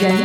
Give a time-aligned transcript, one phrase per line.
[0.00, 0.24] 人人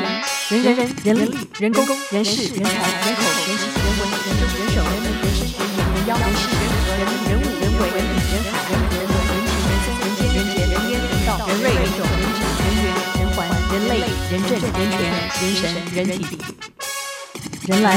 [0.64, 12.88] 人人人力人工人事人才人口人情人文人政人手人民人事人言人妖人事人和人人物人为人人海人人文人情人生人间人杰人烟人道人瑞人种人质人缘
[13.20, 13.44] 人环
[13.74, 14.00] 人类
[14.32, 14.96] 人政人权
[15.42, 15.62] 人神
[15.94, 16.24] 人体。
[17.68, 17.92] 人来。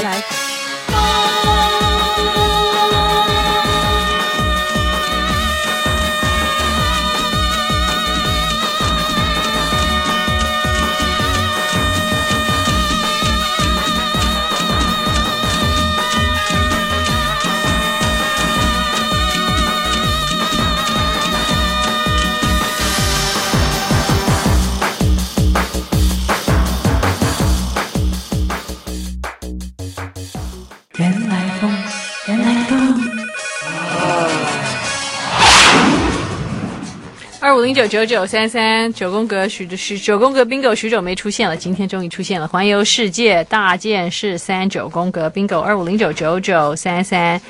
[37.59, 42.47] 五零九九九三三九宫格许许九宫格 bingo 许久没出现了，今天终于出现了。
[42.47, 47.41] 环游世界大件事三九宫格 bingo 二五零九九九三三，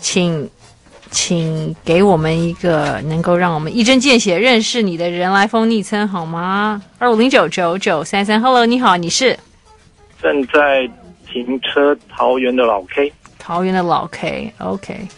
[0.00, 0.48] 请
[1.10, 6.80] 请给我们一个能够让我们一针见血认识你的人来疯昵称好吗？
[6.98, 9.36] 二五零九九九三三，Hello，你好，你是
[10.22, 10.88] 正在
[11.28, 15.08] 停车桃园的老 K，桃园的老 K，OK，、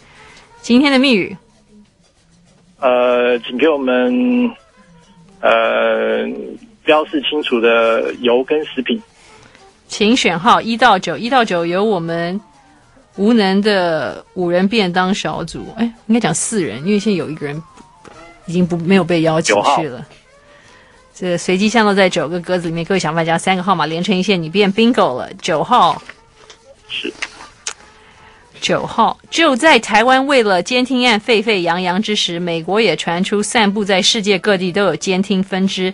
[0.62, 1.36] 今天的密语。
[2.80, 4.50] 呃，请给我们
[5.40, 6.26] 呃
[6.84, 9.00] 标示清楚的油跟食品。
[9.86, 12.40] 请选号一到九，一到九由我们
[13.16, 17.62] 无能的五人便当小组，哎，应该讲四人，因为现在有一个人
[18.46, 20.04] 已经不没有被邀请去了。
[21.14, 25.32] 这随机降落在九个格子里面，各位想办法将三个号码连成一线，你变 bingo 了。
[25.34, 26.02] 九号
[26.88, 27.12] 是。
[28.64, 35.92] 九号，就在台湾为了监听案沸沸扬扬之时，美国也传出散布在世界各地都有监听分支。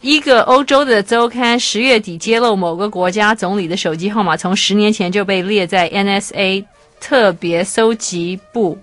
[0.00, 6.64] 一个欧洲的周刊十月底揭露，某个国家总理的手机号码从十年前就被列在 NSA
[7.02, 8.78] 特别搜集部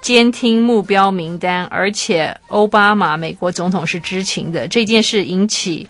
[0.00, 4.66] 监听目标名单，而且奥巴马美国总统是知情的。
[4.66, 5.86] 这件事引起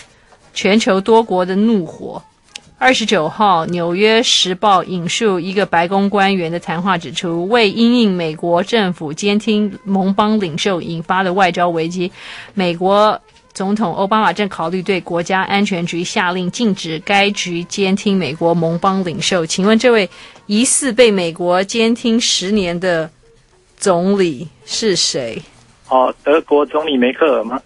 [0.52, 2.22] 全球多国的怒火。
[2.84, 12.12] 二十九号，《纽约时报》引述一个白宫官员的谈话指出，为因应美国政府监听盟邦领袖引发的外交危机，
[12.52, 13.18] 美国
[13.54, 19.46] 总统奥巴马正考虑对国家安全局下令禁止该局监听美国盟邦领袖。
[19.46, 20.10] 请问，这位
[20.44, 23.10] 疑似被美国监听十年的
[23.78, 25.42] 总理是谁？
[25.88, 27.58] 哦，德国总理梅克尔吗？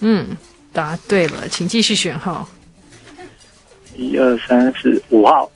[0.00, 0.36] 嗯。
[0.78, 2.48] 答对了，请继续选号。
[3.96, 5.50] 一二三四五号。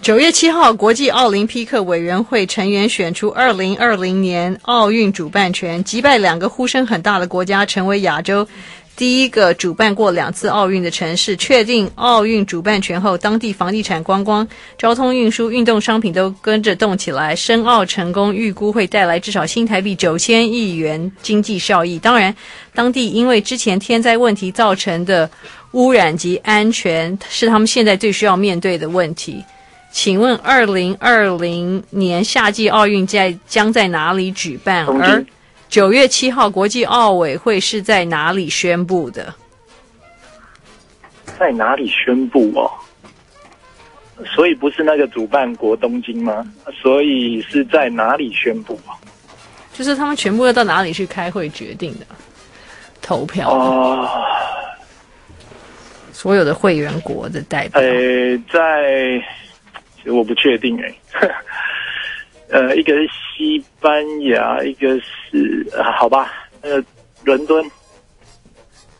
[0.00, 8.48] 九月七号，国际奥林匹克委员会成员选出二零二零年奥运主办权，击败两个呼声很大的国家，成为亚洲
[8.96, 11.36] 第一个主办过两次奥运的城市。
[11.36, 14.46] 确定奥运主办权后，当地房地产、观光、
[14.78, 17.34] 交通运输、运动商品都跟着动起来。
[17.34, 21.98] 申奥成功，预估会带来至少新台币九千亿元经济效益。
[21.98, 22.34] 当然，
[22.72, 25.28] 当地因为之前天灾问题造成的
[25.72, 29.44] 污染及安全，是他们现在最需要面对的问题。
[29.90, 34.86] 请问，二零二零年夏季奥运在将在哪里举办？
[34.86, 35.24] 而
[35.74, 39.34] 九月七号国际奥委会是在哪里宣布的？
[41.36, 42.70] 在哪里宣布哦？
[44.24, 46.46] 所以不是那个主办国东京吗？
[46.80, 48.94] 所以是在哪里宣布啊？
[49.72, 52.06] 就是他们全部要到哪里去开会决定的，
[53.02, 54.08] 投票哦。
[56.12, 59.20] 所有的会员国的代表，呃，在。
[59.96, 60.94] 其实我不确定哎，
[62.54, 66.80] 呃，一个是西班牙，一个是、啊、好吧，呃，
[67.24, 67.60] 伦敦，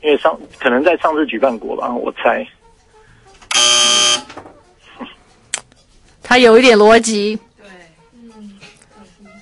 [0.03, 2.45] 因为上可能在上次举办过吧，我猜。
[6.21, 7.69] 他有一点逻辑，对，
[8.13, 8.59] 嗯，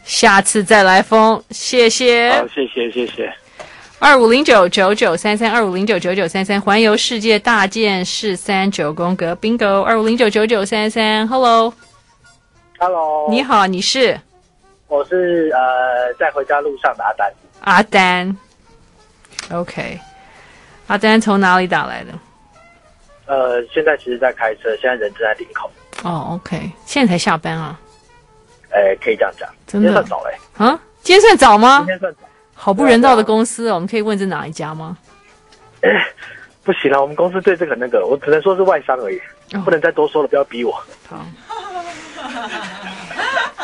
[0.04, 3.32] 下次再来封，谢谢，好，谢谢，谢谢。
[3.98, 11.72] 二五零九九九三三二五零九九九三三环游世界大件事三九宫格 bingo 二五零九九九三三 hello
[12.82, 14.18] hello 你好，你是？
[14.88, 17.32] 我是呃在回家路上的阿丹。
[17.60, 18.36] 阿丹
[19.52, 20.00] ，OK，
[20.88, 22.10] 阿丹从哪里打来的？
[23.26, 25.70] 呃，现在其实在开车，现在人正在林口。
[26.02, 27.78] 哦、oh,，OK，现在才下班啊？
[28.70, 30.36] 哎，可以这样讲，真的今天算早嘞？
[30.58, 31.78] 啊，今天算早吗？
[31.78, 32.20] 今天算早。
[32.52, 34.98] 好不人道的公司，我们可以问是哪一家吗？
[35.82, 35.88] 哎，
[36.64, 39.20] 不行了，我们公司对这个那个，我只能说是外商而已，
[39.54, 40.72] 哦、不能再多说了，不要逼我。
[41.08, 41.24] 好，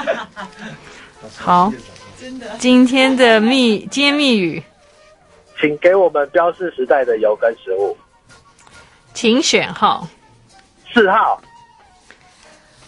[1.37, 1.73] 好，
[2.59, 4.63] 今天的密今天密语，
[5.61, 7.97] 请给我们标示时代的油跟食物。
[9.15, 10.09] 请选号。
[10.93, 11.41] 四号。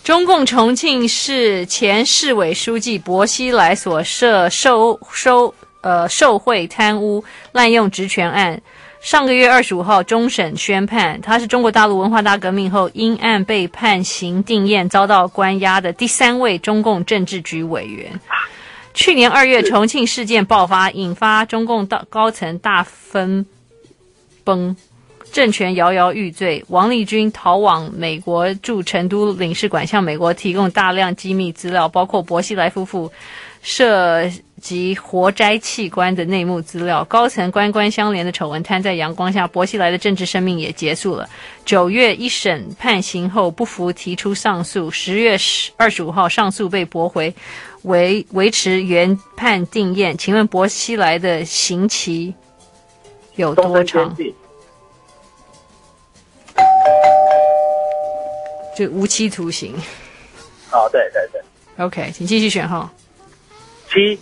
[0.02, 7.22] 中共重庆市前市委书记薄熙来所涉受收呃受贿贪污
[7.52, 8.60] 滥用职权案，
[9.00, 18.20] 上个月二十五号终审宣判，他是中国大陆文化大革命后因案被判刑定谳，遭到关押的第三位中共政治局委员。
[18.92, 23.46] 去年二月，重庆事件爆发，引发中共高高层大分
[24.44, 24.76] 崩。
[25.32, 33.12] 政权摇摇欲坠，王立军逃往美国驻成都领事馆，向美国提供大量机密资料，包括薄熙来夫妇
[33.62, 34.28] 涉
[34.60, 37.04] 及活摘器官的内幕资料。
[37.04, 41.28] 高层官官相连的丑闻摊在阳光下，薄熙来的政治生命也结束了。
[41.64, 47.34] 九月一审判刑后不服提出上诉，十月十二十五号上诉被驳回，
[47.82, 50.16] 维维持原判定验。
[50.16, 52.34] 请问薄熙来的刑期
[53.36, 54.16] 有多长？
[58.76, 59.74] 就无期徒刑。
[60.72, 61.42] 哦，对对对。
[61.84, 62.90] OK，请继续选号。
[63.90, 64.18] 七。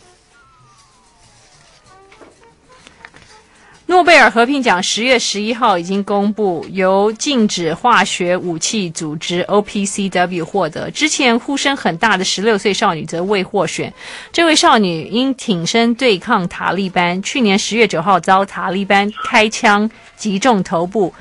[3.86, 10.90] 诺贝尔和平奖十月十一号已经公布，由禁止化学武器组织 OPCW 获得。
[10.90, 13.92] 之前呼声很大的十六岁少女则未获选。
[14.30, 21.14] 这位少女因挺身对抗塔利班，去年十月九号遭塔利班开枪击中头部。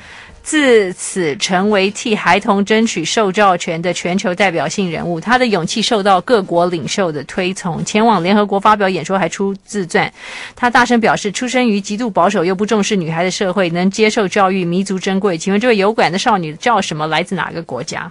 [0.47, 7.83] 自此成为替孩童争取受教权的全球代表性人物，他的勇气受到各国领袖的推崇。
[7.83, 10.09] 前往联合国发表演说，还出自传。
[10.55, 15.37] 他大声表示，出生于极度保守又不重视女孩的社会，能接受教育弥足珍贵。
[15.37, 17.05] 请问这位有感的少女叫什么？
[17.07, 18.09] 来自哪个国家？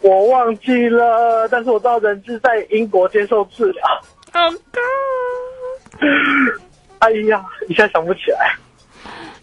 [0.00, 3.82] 我忘记了，但是我知道人质在英国接受治疗。
[4.30, 4.80] 好高！
[6.98, 8.54] 哎呀，一下想不起来。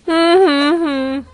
[0.06, 1.26] 嗯哼哼。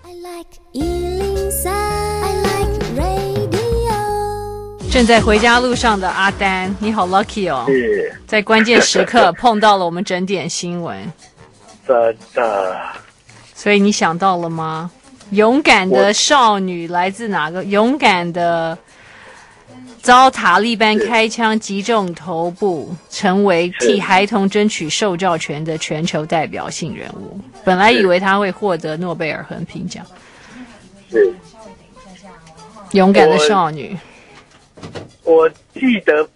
[4.91, 7.65] 正在回家路上的阿丹，你好 lucky 哦！
[8.25, 10.97] 在关键时刻 碰到了我们整点新闻，
[11.87, 12.75] 真的。
[13.53, 14.91] 所以你想到了吗？
[15.31, 17.63] 勇敢的少女来自哪个？
[17.63, 18.77] 勇敢的。
[20.01, 27.39] 遭塔利班开枪击中头部，成为替孩童争取受教权的全球代表性人物。
[27.63, 30.05] 本来以为他会获得诺贝尔和平奖。
[31.11, 31.33] 是，
[32.91, 33.95] 勇敢的少女。
[35.23, 36.27] 我，我记得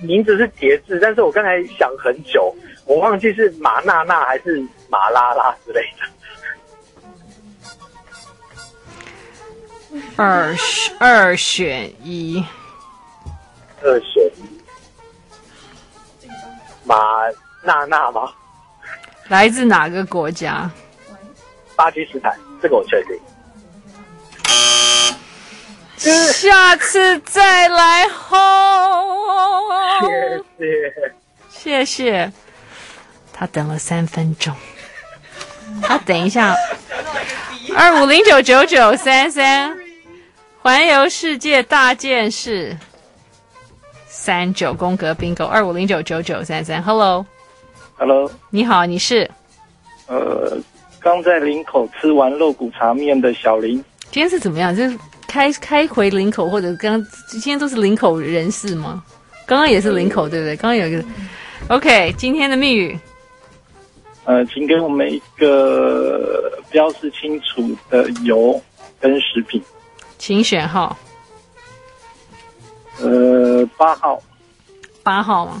[0.00, 2.54] 名字是叠字，但是我刚才想很久，
[2.86, 6.06] 我忘记是马娜娜还是马拉拉之类的。
[10.16, 12.44] 二选二选一，
[13.82, 16.28] 二选一，
[16.84, 16.96] 马
[17.62, 18.32] 娜娜吗？
[19.28, 20.70] 来自哪个国家？
[21.76, 23.18] 巴基斯坦，这个我确定。
[26.32, 28.38] 下次再来吼！
[30.00, 31.14] 谢谢，
[31.50, 32.32] 谢谢。
[33.32, 34.54] 他等了三分钟。
[35.82, 36.54] 他等一下。
[37.76, 39.78] 二五零九九九三三。
[40.62, 42.76] 环游世界大件事，
[44.06, 49.28] 三九宫格 bingo 二五零九九九三三，Hello，Hello，你好，你是？
[50.06, 50.56] 呃，
[51.00, 53.74] 刚在林口吃完肉骨茶面的小林。
[54.12, 54.74] 今天是怎么样？
[54.74, 59.02] 就是开开回林口，或者刚今天都是林口人士吗？
[59.44, 60.54] 刚刚也是林口，对不对？
[60.54, 61.04] 刚刚有一个
[61.70, 62.96] ，OK，今天的密语，
[64.26, 68.62] 呃，请给我们一个标示清楚的油
[69.00, 69.60] 跟食品。
[70.22, 70.96] 请选号。
[73.00, 74.22] 呃，八号。
[75.02, 75.60] 八号吗？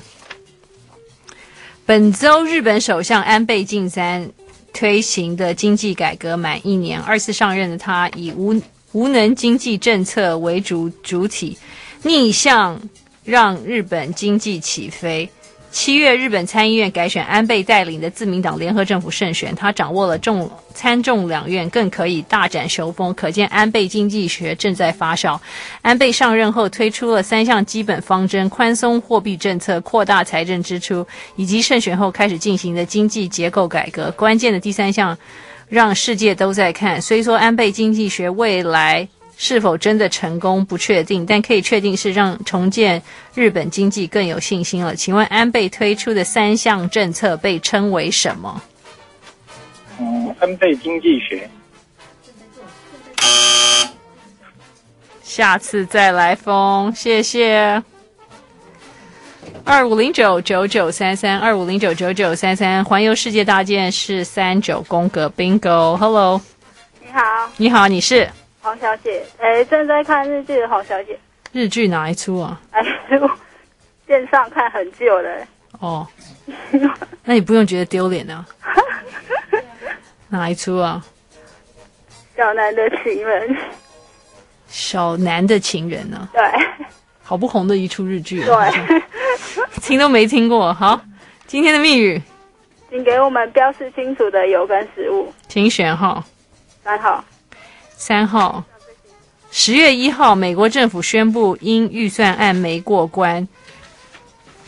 [1.84, 4.30] 本周日本首相安倍晋三
[4.72, 8.54] 推行的经济改革满一年，二次上任的他以无
[8.92, 11.58] 无能经济政策为主主体，
[12.04, 12.80] 逆向
[13.24, 15.28] 让日本经济起飞。
[15.72, 23.12] 七月，日本参议院改选安倍带领的自民党联合政府胜选，他掌握了众参众两院，更可以大展雄风。
[23.14, 25.40] 可见安倍经济学正在发酵。
[25.80, 31.04] 安倍上任后推出了三项基本方针：宽松货币政策、扩大财政支出，
[31.36, 34.10] 以及胜选后开始进行的经济结构改革。
[34.10, 35.16] 关键的第三项，
[35.70, 37.00] 让世界都在看。
[37.00, 39.08] 虽说安倍经济学未来。
[39.44, 43.02] 是否真的成功不确定，但可以确定是让重建
[43.34, 44.94] 日本经济更有信心了。
[44.94, 48.62] 请问安倍推出的三项政策被称为什么？
[49.98, 51.50] 嗯，安倍经济学。
[55.24, 57.82] 下次再来封，谢谢。
[59.64, 66.40] 二五零九九九三三，二五零九九九三三，环游世界大件事三九宫格 Bingo，Hello，
[67.00, 68.30] 你好，你好，你是
[68.62, 71.18] 黄小姐，哎，正在看日剧的黄小姐，
[71.50, 72.60] 日剧哪一出啊？
[72.70, 72.80] 哎，
[74.06, 75.46] 线上看很久了。
[75.80, 76.06] 哦，
[77.24, 78.46] 那你不用觉得丢脸啊？
[80.28, 81.04] 哪一出啊？
[82.36, 83.56] 小南的情人。
[84.68, 86.30] 小南的情人呢、啊？
[86.32, 86.42] 对，
[87.20, 88.70] 好不红的一出日剧、啊。
[88.70, 89.02] 对，
[89.82, 90.72] 听都没听过。
[90.72, 91.00] 好，
[91.48, 92.22] 今天的密语，
[92.88, 95.32] 请给我们标示清楚的油跟食物。
[95.48, 96.22] 请选号。
[96.84, 97.22] 三号。
[98.04, 98.64] 三号。
[99.52, 103.46] 十月一号，美国政府宣布因预算案没过关。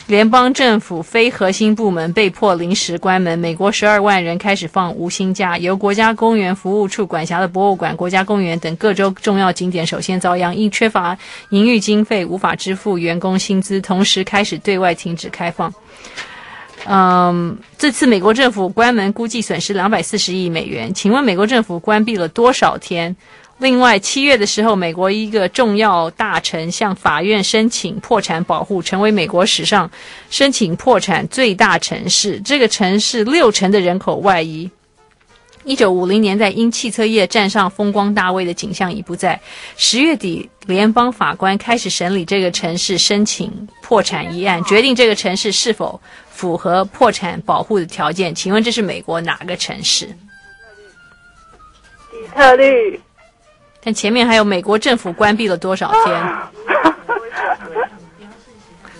[0.07, 5.57] 联邦政府非核心部门被迫临时关门，美国十二万人开始放无薪假。
[5.57, 11.17] 由国家公园服务处管辖的博物馆、国家公园等各州重要景点首先遭殃，因缺乏
[11.49, 15.73] 营运经费，无法支付员工薪资，同时开始对外停止开放。
[16.87, 20.93] 嗯，这次美国政府关门估计损失两百四十亿美元。
[20.93, 23.15] 请问美国政府关闭了多少天？
[23.57, 29.89] 另外，七月的时候，美国一个重要大臣向法院申请破产保护，成为美国史上
[30.29, 32.39] 申请破产最大城市。
[32.41, 34.69] 这个城市六成的人口外移。
[35.63, 39.39] 一九五零年代因汽车业站上风光大位的景象已不在。
[39.77, 45.99] 十月底，联邦法官开始审理这个城市申请破产一案，决定这个城市是否
[46.35, 48.35] 符合破产保护的条件。
[48.35, 50.05] 请问这是美国哪个城市？
[52.11, 52.99] 底特律。
[53.81, 56.13] 但前面还有美国政府关闭了多少天？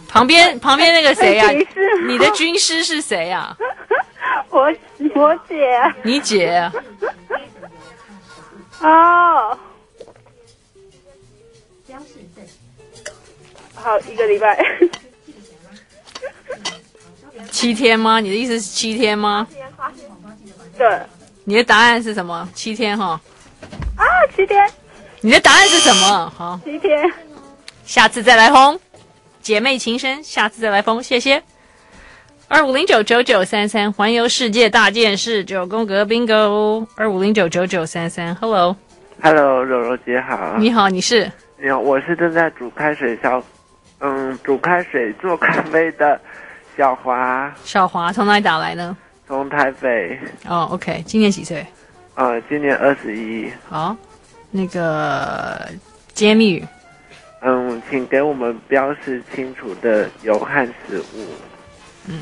[0.08, 1.51] 旁边旁边那个谁呀、啊？
[2.08, 3.58] 你的军师是谁呀、啊？
[4.50, 4.74] 我
[5.13, 5.94] 我姐。
[6.04, 6.72] 你姐、啊？
[8.80, 9.60] 哦。
[13.74, 14.58] 好，一个礼拜。
[17.55, 18.19] 七天吗？
[18.19, 19.47] 你的意思是七天吗？
[20.77, 21.00] 对。
[21.45, 22.50] 你的答案是什么？
[22.53, 23.17] 七天哈。
[23.95, 24.03] 啊，
[24.35, 24.69] 七天！
[25.21, 26.33] 你的答案是什么？
[26.35, 27.09] 好，七天。
[27.85, 28.77] 下次再来轰，
[29.41, 31.41] 姐妹情深，下次再来疯，谢谢。
[32.50, 36.85] 二五零九九九三三，环游世界大件事，九宫格 bingo。
[36.97, 41.31] 二五零九九九三三，Hello，Hello，柔柔姐好，你好，你是？
[41.57, 43.41] 你好，我是正在煮开水烧，
[44.00, 46.19] 嗯，煮开水做咖啡的
[46.77, 47.53] 小华。
[47.63, 48.96] 小华从哪里打来呢？
[49.27, 50.20] 从台北。
[50.48, 51.65] 哦、oh,，OK，今年几岁？
[52.13, 53.51] 呃，今年二十一。
[53.67, 53.96] 好，
[54.51, 55.67] 那个
[56.13, 56.63] 揭秘语。
[57.41, 61.27] 嗯，请给我们标示清楚的油和食物。
[62.08, 62.20] 嗯，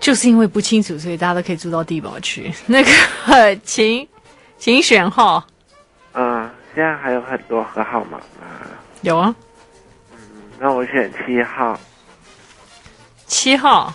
[0.00, 2.52] 就是因为不清楚，所以大家都可以住到地堡去。
[2.66, 4.06] 那个，请
[4.58, 5.44] 请选号。
[6.14, 8.24] 嗯，现在还有很多和号码吗？
[9.02, 9.34] 有啊。
[10.12, 10.18] 嗯，
[10.58, 11.78] 那我选七号。
[13.26, 13.92] 七号。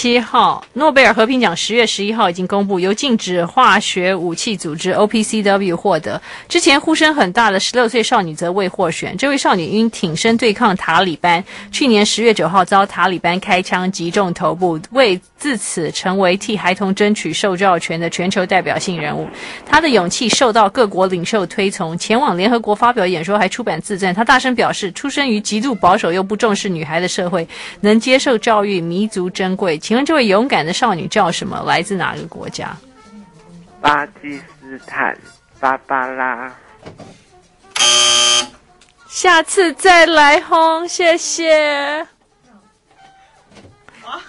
[0.00, 6.22] 七号，诺贝尔和平奖十月十一号已经公布，由禁止化学武器组织 OPCW 获得。
[6.48, 9.16] 之前呼声很大的十六岁少女则未获选。
[9.16, 19.26] 这位少女因挺身对抗塔利班，去年十月九号遭塔利班开枪击中头部，为自此成为替孩童争取受教权的全球代表性人物。
[19.66, 24.14] 她的勇气受到各国领袖推崇，前往联合国发表演说，还出版自传。
[24.14, 27.48] 她大声表示，出生于极度保守又不重视女孩的社会，
[27.80, 29.76] 能接受教育弥足珍贵。
[29.88, 31.62] 请问这位勇敢的少女叫什么？
[31.64, 32.76] 来自哪个国家？
[33.80, 35.16] 巴基斯坦，
[35.58, 36.54] 芭芭拉。
[39.08, 42.06] 下次再来轰，谢谢。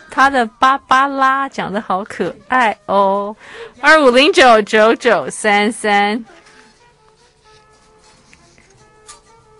[0.09, 3.35] 他的芭芭拉讲得好可爱哦。
[3.81, 6.23] 二五零九九九三三，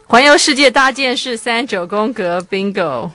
[0.07, 3.11] 环游世界大件事三九宫格 bingo。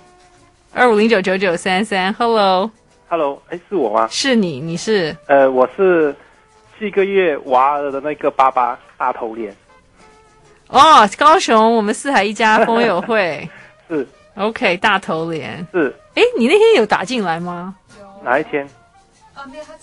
[0.74, 4.08] 二五零九九九三三，Hello，Hello，哎，是我吗？
[4.10, 5.16] 是你，你是？
[5.28, 6.12] 呃，我是
[6.76, 9.54] 七个月娃儿的那个爸爸，大头脸。
[10.66, 13.48] 哦，高雄我们四海一家风友会
[13.88, 14.04] 是
[14.34, 15.94] OK，大头脸是。
[16.16, 17.76] 哎，你那天有打进来吗？
[18.24, 18.68] 哪一天？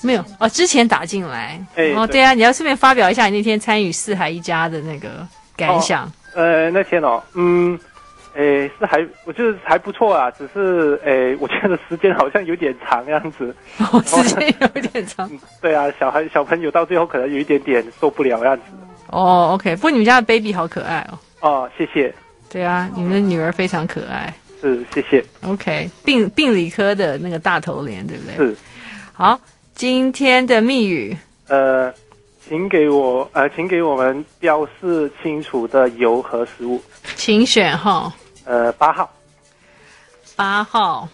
[0.01, 1.57] 没有哦，之前打进来。
[1.75, 6.03] 哎，哦，对啊，你要顺便发表一下你那天参与四海一家的那个感想。
[6.05, 7.79] 哦、呃，那天哦，嗯。
[8.33, 13.53] 诶，是还，我觉得还不错啊，只是诶，我觉得时间好像有点长样子。
[13.91, 15.29] 哦，时间有点长。
[15.61, 18.63] 对啊，小孩小朋友到最后可能有一点点受不了样子。
[19.07, 21.19] 哦，OK，不过你们家的 baby 好可爱哦。
[21.41, 22.13] 哦，谢谢。
[22.49, 24.33] 对啊，你们的女儿非常可爱。
[24.61, 25.23] 是，谢谢。
[25.45, 28.35] OK，病病理科的那个大头脸，对不对？
[28.35, 28.55] 是。
[29.11, 29.39] 好，
[29.75, 31.17] 今天的密语。
[31.47, 31.93] 呃，
[32.51, 36.83] 请给我呃，请给我们标示清楚的油和食物。
[37.15, 38.11] 请选号。
[38.43, 39.09] 呃，八号。
[40.35, 41.07] 八号。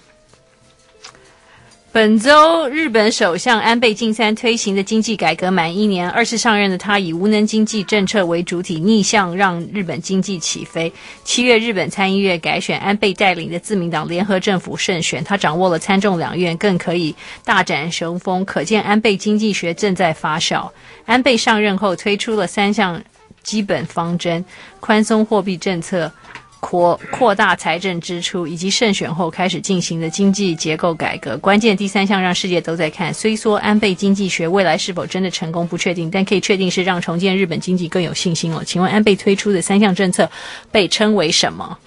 [1.98, 10.94] 本周，日本首相安倍晋三推行的经济改革满一年，二次上任的他以无能经济政策为主体，逆向让日本经济起飞。
[11.24, 20.70] 七月，日本参议院改选，安倍带领的自民党联合政府胜选，他掌握了参众两院，更可以大展雄风，可见安倍经济学正在发酵。
[21.08, 23.02] 安倍上任后推出了三项
[23.42, 24.46] 基本方针：
[24.80, 26.12] 宽松货币政策。
[26.60, 33.14] 扩扩大财政支出，以及胜选后开始进行的经济结构改革，关键第三项让世界都在看。
[33.14, 38.64] 虽说安倍经济学未来是否真的成功不确定，但可以确定是让重建日本经济更有信心哦。
[38.66, 40.30] 请问安倍推出的三项政策
[40.72, 41.78] 被称为什么？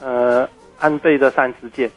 [0.00, 1.90] 呃，安倍的三支箭。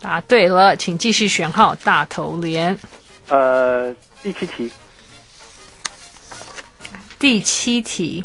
[0.00, 2.78] 答对了，请继续选号大头连。
[3.28, 4.70] 呃，第七题。
[7.18, 8.22] 第七题。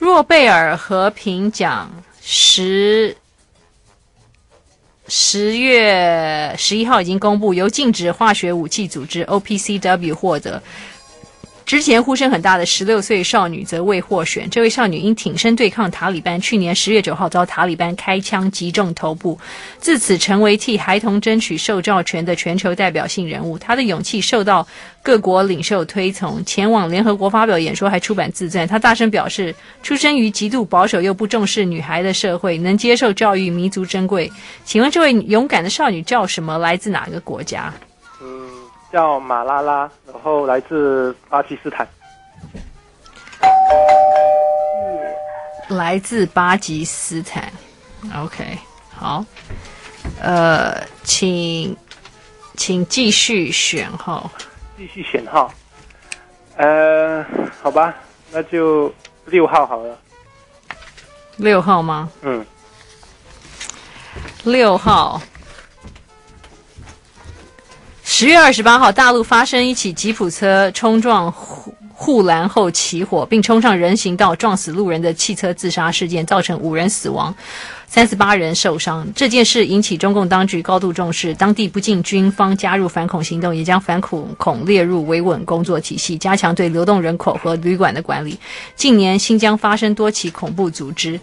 [0.00, 1.90] 诺贝尔和平奖
[2.22, 3.14] 十
[5.06, 10.62] 十月十一号已经公布，由禁止化学武器组织 OPCW 获得。
[11.70, 14.50] 之前呼声很大的十六岁少女则未获选。
[14.50, 19.38] 这位少女因挺身对抗塔利班，去年十月九号遭塔利班开枪击中头部，
[19.78, 23.56] 自此成为替孩童争取受教权的全球代表性人物。
[23.56, 24.66] 她的勇气受到
[25.00, 28.66] 各国领袖推崇，前往联合国发表演说，还出版自传。
[28.66, 34.32] 她大声表示，出生于极度保守又不重视女孩的社会，能接受教育弥足珍贵。
[34.64, 36.58] 请问这位勇敢的少女叫什么？
[36.58, 37.72] 来自哪个国家？
[38.92, 41.86] 叫马拉拉，然后来自巴基斯坦。
[45.68, 47.52] 来自巴基斯坦
[48.16, 48.58] ，OK，
[48.92, 49.24] 好，
[50.20, 51.76] 呃，请
[52.56, 54.28] 请继续选号，
[54.76, 55.52] 继续选号，
[56.56, 57.24] 呃，
[57.62, 57.94] 好吧，
[58.32, 58.92] 那就
[59.26, 59.96] 六号好了。
[61.36, 62.10] 六号吗？
[62.22, 62.44] 嗯，
[64.42, 65.22] 六号。
[68.20, 77.34] 十月二十八号，大陆发生一起吉普车冲撞护护栏后起火，并冲上人行道撞死路人的汽车自杀事件，造成五人死亡，
[77.86, 79.08] 三十八人受伤。
[79.16, 88.38] 这件事引起中共当局高度重视，当地不仅军方加入反恐行动，也将反恐恐列入维稳工作体系，加强对流动人口和旅馆的管理。
[88.76, 91.18] 近年新疆发生多起恐怖组织，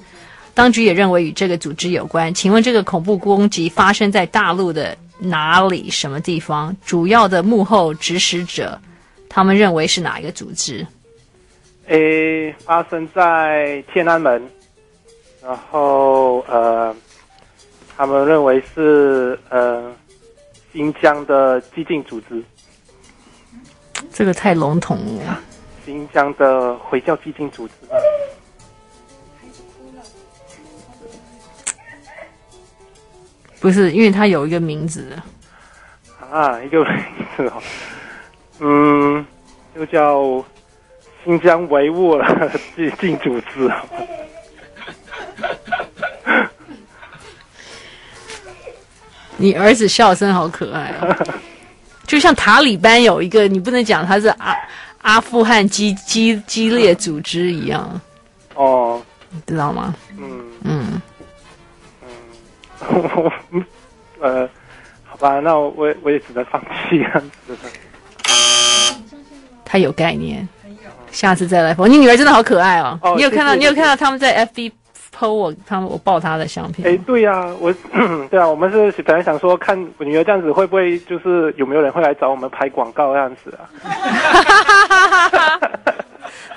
[0.55, 2.33] 当局也认为与这个组织有关。
[2.33, 5.89] 请问这个恐怖攻击发生在大陆的哪里？
[5.89, 6.75] 什么地方？
[6.85, 8.79] 主要的幕后指使者，
[9.29, 10.85] 他们认为是哪一个组织？
[11.87, 14.41] 诶，发生在天安门，
[15.41, 16.95] 然后呃，
[17.95, 19.91] 他们认为是呃
[20.73, 22.43] 新疆的激进组织。
[24.11, 25.39] 这个太笼统了。
[25.85, 27.73] 新疆的回教激进组织。
[33.59, 35.17] 不是，因为它有一个名字
[36.31, 37.03] 啊，一个名
[37.35, 37.61] 字哦，
[38.59, 39.25] 嗯，
[39.75, 40.45] 就叫
[41.23, 43.71] 新疆维吾尔进进组织。
[49.37, 51.15] 你儿子笑声好可爱哦，
[52.05, 54.55] 就像塔里班有一个，你不能讲他是阿
[55.01, 58.01] 阿富汗激激激烈组织一样。
[58.55, 59.95] 哦，你知道吗？
[60.17, 61.01] 嗯嗯。
[64.19, 64.49] 呃，
[65.05, 67.21] 好吧，那我我也我也只能放弃啊。
[69.65, 70.47] 他有概念，
[71.11, 71.87] 下次再来 po。
[71.87, 72.97] 你女儿真的好可爱哦！
[73.01, 74.71] 哦你有看到你有看到他们在 FB
[75.17, 76.87] po 我他们我抱她的相片？
[76.87, 77.73] 哎，对呀、啊，我
[78.31, 83.67] 对啊，我们是本来想说看我女儿这样子会不会就是有没有人会来找我们拍广告这样子啊？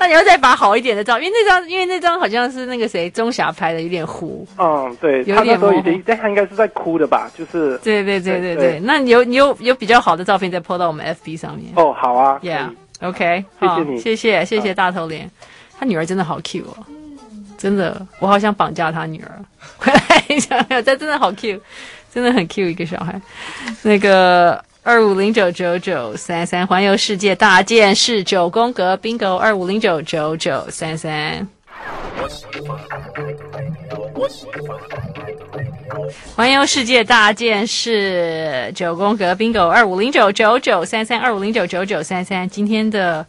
[0.00, 4.46] 那你要再把好一点的照，因为那张，因为那张好像是那个谁钟霞拍的，有点糊。
[4.56, 6.02] 嗯，对，有点模糊。
[6.06, 7.30] 但他应该是在哭的吧？
[7.36, 7.76] 就是。
[7.78, 8.80] 对对对对对。
[8.82, 11.70] 那你有你有有比较好的照片再 po 到我们 FB 上面。
[11.76, 12.40] 哦，好啊。
[12.42, 15.30] Yeah，OK， 谢谢你，谢谢谢谢大头脸，
[15.78, 16.76] 他女儿真的好 cute 哦，
[17.58, 19.30] 真的，我好想绑架他女儿。
[19.76, 21.60] 回来一下，这真的好 cute，
[22.10, 23.20] 真的很 cute 一个小孩，
[23.82, 24.64] 那个。
[24.90, 31.46] 二五零九九九三三环游世界大件事九宫格 bingo 二五零九九九三三，
[36.34, 43.24] 环游世界大件事九宫格 bingo 二五零九九九三三二五零九九九三三，今天的。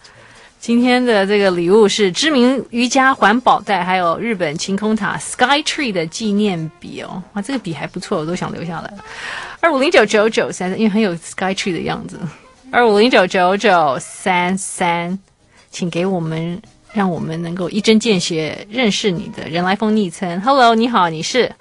[0.61, 7.23] 今天的这个礼物是知名瑜伽环保袋，还有日本晴空塔 Sky Tree 的纪念笔哦。
[7.33, 8.93] 哇，这个笔还不错，我都想留下来。
[9.59, 12.19] 二五零九九九三三，因为很有 Sky Tree 的样子。
[12.71, 15.17] 二五零九九九三三，
[15.71, 16.61] 请给我们，
[16.93, 20.39] 让我们能够一针见血认识你的人来疯昵称。
[20.41, 21.51] Hello，你好，你是？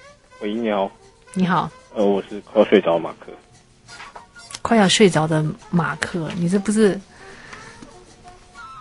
[0.42, 0.92] 喂，你好。
[1.32, 1.70] 你好。
[1.94, 3.32] 呃，我是快要睡着的马克。
[4.60, 7.00] 快要睡着的马克，你这不是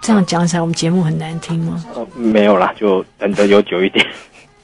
[0.02, 1.84] 这样讲起来，我们节目很难听吗？
[1.94, 4.06] 呃，没有啦，就等得有久一点。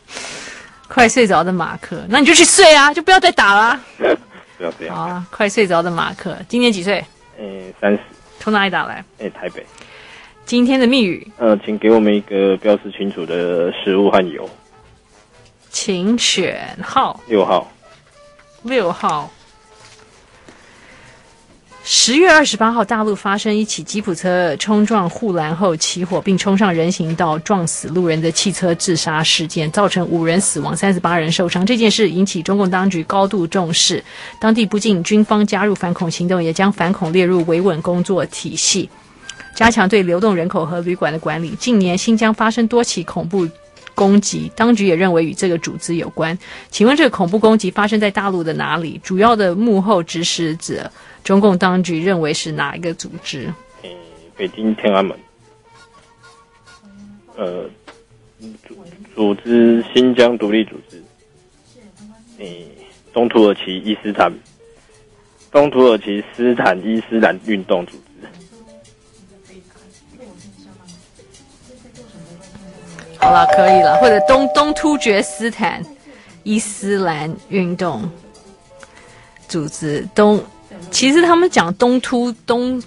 [0.88, 3.80] 快睡着的马克，那你就去睡啊，就不要再打了。
[4.58, 4.95] 不要这样。
[4.95, 7.04] 好啊，快睡着的马克，今年几岁？
[7.38, 7.45] 呃，
[7.82, 8.00] 三十。
[8.39, 9.04] 从哪里打来？
[9.19, 9.65] 哎，台北。
[10.45, 11.28] 今天的密语。
[11.38, 14.50] 呃，请给我们一个标示清楚的食物和油。
[15.69, 17.19] 请选号。
[17.28, 17.69] 六号。
[18.63, 19.30] 六号。
[21.88, 31.63] 十月二十八号，大陆发生一起吉普车冲撞护栏后起火，并冲上人行道撞死路人的汽车自杀事件，造成五人死亡、三十八人受伤。
[31.63, 34.04] 这件事引起中共当局高度重视，
[34.39, 38.89] 当地不仅军方加入反恐行动，也将反恐列入维稳工作体系，
[39.54, 41.52] 加强对流动人口和旅馆的管理。
[41.52, 43.48] 近年新疆发生多起恐怖
[43.95, 46.38] 攻击，当局也认为与这个组织有关。
[46.69, 48.99] 请问这个恐怖攻击发生在大陆的哪里？
[49.03, 50.91] 主要的幕后指使者？
[51.23, 53.51] 中共当局认为是哪一个组织？
[53.81, 53.89] 呃，
[54.38, 55.17] 北京天安门。
[57.36, 57.67] 呃，
[58.67, 58.75] 组
[59.15, 61.01] 组织新疆独立组织。
[62.38, 62.45] 呃，
[63.12, 64.31] 东土耳其伊斯坦，
[65.51, 68.05] 东土耳其斯坦伊斯兰运动组织。
[73.26, 75.84] 好了，可以了，或者东东突厥斯坦
[76.44, 78.08] 伊斯兰运动
[79.48, 80.40] 组织东。
[80.92, 82.80] 其实他们讲东突东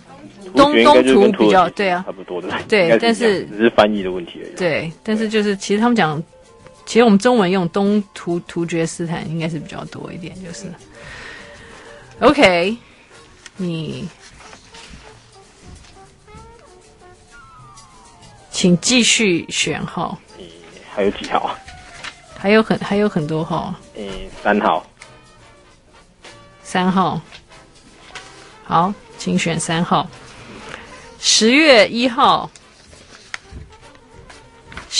[0.54, 4.54] 东东突比较对啊，差不多的对，但是只是翻译的问题而已。
[4.54, 6.22] 对，但是就是其实他们讲，
[6.86, 10.66] 其实我们中文用东突突厥斯坦应该是比较多一点，就是
[12.20, 12.76] OK，
[13.56, 14.08] 你
[18.52, 20.16] 请继续选号。
[20.98, 21.54] 嗯，还有几号啊？
[22.36, 23.72] 还有很还有很多号。
[23.94, 24.08] 嗯，
[24.42, 24.84] 三号。
[26.62, 27.20] 三号。
[28.64, 30.06] 好，请选三号。
[31.20, 32.50] 十月一号，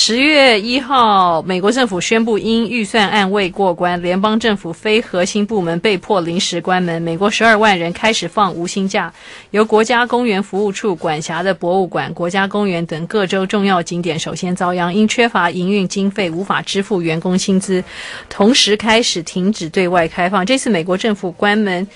[0.01, 7.03] 十月一号，美国政府宣布，因预算案未过关，联邦政府非核心部门被迫临时关门。
[7.03, 9.13] 美国十二万人开始放无薪假，
[9.51, 17.83] 由国家公园服务处管辖的博物馆、国家公园等各州重要景点首先遭殃，因缺乏营运经费，无法支付员工薪资，
[18.29, 20.47] 同时开始停止对外开放。
[20.47, 21.89] 这次美国政府关门。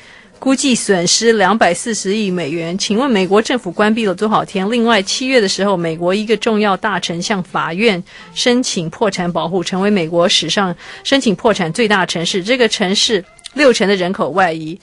[0.42, 2.76] 估计损失两百四十亿美元。
[2.76, 4.68] 请问美国政府关闭了多少天？
[4.68, 8.02] 另外，七月的时候，美国一个重要大臣向法院
[8.34, 10.74] 申请破产保护，成为美国史上
[11.04, 12.42] 申请破产最大城市。
[12.42, 13.24] 这个城市
[13.54, 14.76] 六成的人口外移。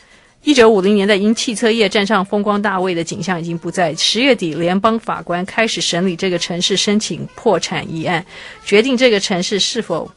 [0.46, 3.94] 一九五零年代因汽车业站上风光大位的景象已经不在。
[3.96, 8.26] 十月底，联邦法官开始审理这个城市申请破产一案，
[8.64, 10.10] 决定这个城市是否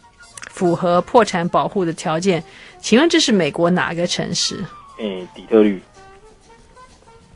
[0.53, 2.45] 符合破产保护的条件。
[2.81, 4.65] 请问这是美国哪个城市？
[5.03, 5.83] 诶，底特律，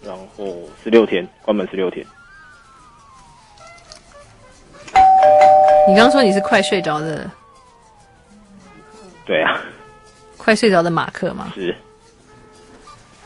[0.00, 2.06] 然后十六天关门十六天。
[5.88, 7.28] 你刚刚说你是快睡着的，
[9.24, 9.60] 对啊，
[10.36, 11.50] 快睡着的马克吗？
[11.56, 11.74] 是，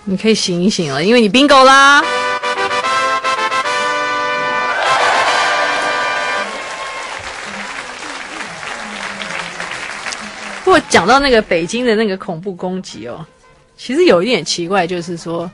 [0.05, 2.03] 你可以醒一醒了，因为你 bingo 啦。
[10.65, 13.27] 不过讲到那个北京的那个恐怖攻击哦。
[13.81, 15.51] 其实有一点奇怪，就是说，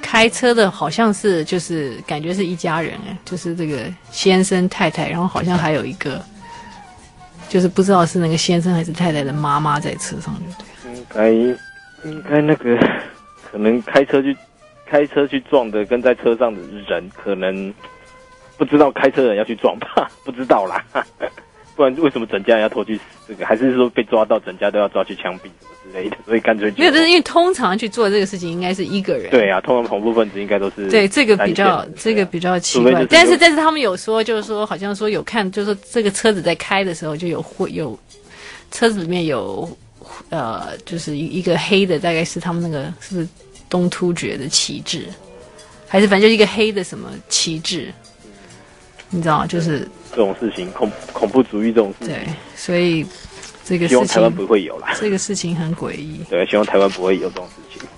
[0.00, 6.24] 开车的好像是就是感觉是一家人哎，就是这个先生太太，然后好像还有一个，
[7.48, 10.32] 就是不知道是那个先生还是太太的妈妈在车上，
[11.12, 11.58] 对应
[12.04, 12.78] 该应该那个
[13.50, 14.36] 可能开车去
[14.86, 17.74] 开车去撞的，跟在车上的人可能
[18.56, 20.84] 不知道开车人要去撞吧，不知道啦，
[21.76, 23.44] 不然为什么整家人要拖去这个？
[23.44, 26.16] 还是说被抓到整家都要抓去枪毙什么之类的？
[26.24, 29.30] 所以干脆没有，就是因为通常去做这个事情应该是一个人。
[29.30, 33.00] 对啊，通常恐怖分子应该都是对这个比较这个比较奇怪。
[33.00, 37.98] 是但是但是他们有说，就是说好像说有看，就是说这个车子在开的时候就有会有
[38.70, 39.68] 车子里面有
[40.30, 43.28] 呃，就是一一个黑的，大概是他们那个是不是
[43.68, 45.06] 东突厥的旗帜，
[45.88, 47.92] 还是反正就一个黑的什么旗帜？
[49.14, 49.46] 你知道？
[49.46, 53.06] 就是这种事情恐恐怖主义这种事情，对，所以。
[53.66, 54.88] 这个希望台湾不会有啦。
[55.00, 56.20] 这个事情很诡异。
[56.28, 57.88] 对，希望台湾不会有这种事情。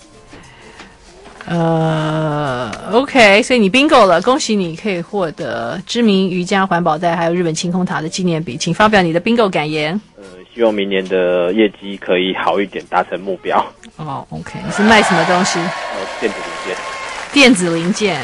[1.46, 10.00] 呃，OK，所以你 bingo 了，恭喜你可以获得知名瑜伽环保袋，还有日本晴空塔的纪念笔，请发表你的 bingo 感言。
[10.16, 10.22] 呃，
[10.54, 13.58] 希望明年的业绩可以好一点，达成目标。
[13.96, 15.58] 哦，OK，你是卖什么东西？
[15.58, 16.76] 呃，电子零件。
[17.32, 18.20] 电子零件，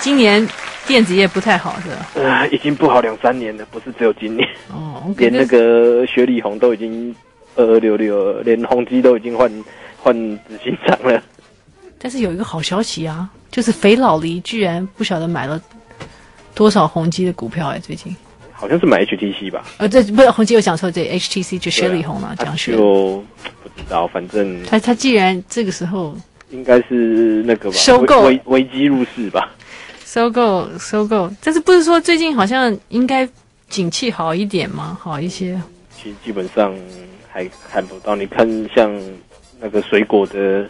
[0.00, 0.48] 今年
[0.88, 2.10] 电子业不太好是吧？
[2.14, 4.48] 呃，已经不好两三年了，不是只有今年。
[4.72, 7.14] 哦，连那个雪里红都已经
[7.54, 9.52] 二二六六，连宏基都已经换
[9.98, 10.14] 换
[10.48, 11.22] 执行长了。
[11.98, 15.60] 但是有一个好消息啊，就是肥老黎居然不晓得买了
[16.54, 18.16] 多少宏基的股票哎，最近
[18.52, 19.64] 好像是买 HTC 吧？
[19.76, 22.72] 呃，这不是宏基，我讲错，这 HTC 就雪里红了，讲雪。
[22.72, 23.22] 就
[23.62, 26.16] 不知道，反正他他既然这个时候
[26.50, 29.54] 应该是那个吧，收购危危机入市吧？
[30.08, 33.28] 收购收购，但是不是说最近好像应该
[33.68, 34.96] 景气好一点吗？
[34.98, 35.60] 好一些？
[35.94, 36.74] 其实基本上
[37.30, 38.16] 还看不到。
[38.16, 38.90] 你看像
[39.60, 40.66] 那个水果的。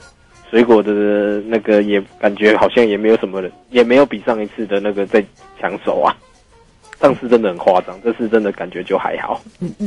[0.50, 5.22] 水果的那个也感觉好像也没有什么人，也没有比上一次的那个在
[5.60, 6.08] 抢手啊。
[6.98, 9.42] 上次真的很夸张，这次真的感觉就还好。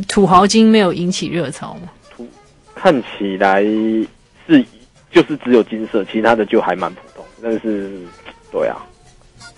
[0.08, 1.90] 土豪金没有引起热潮吗？
[2.16, 2.28] 土
[2.76, 4.64] 看起来是
[5.12, 7.26] 就是只有金色，其他的就还蛮普通。
[7.42, 7.90] 但是
[8.52, 8.78] 对啊，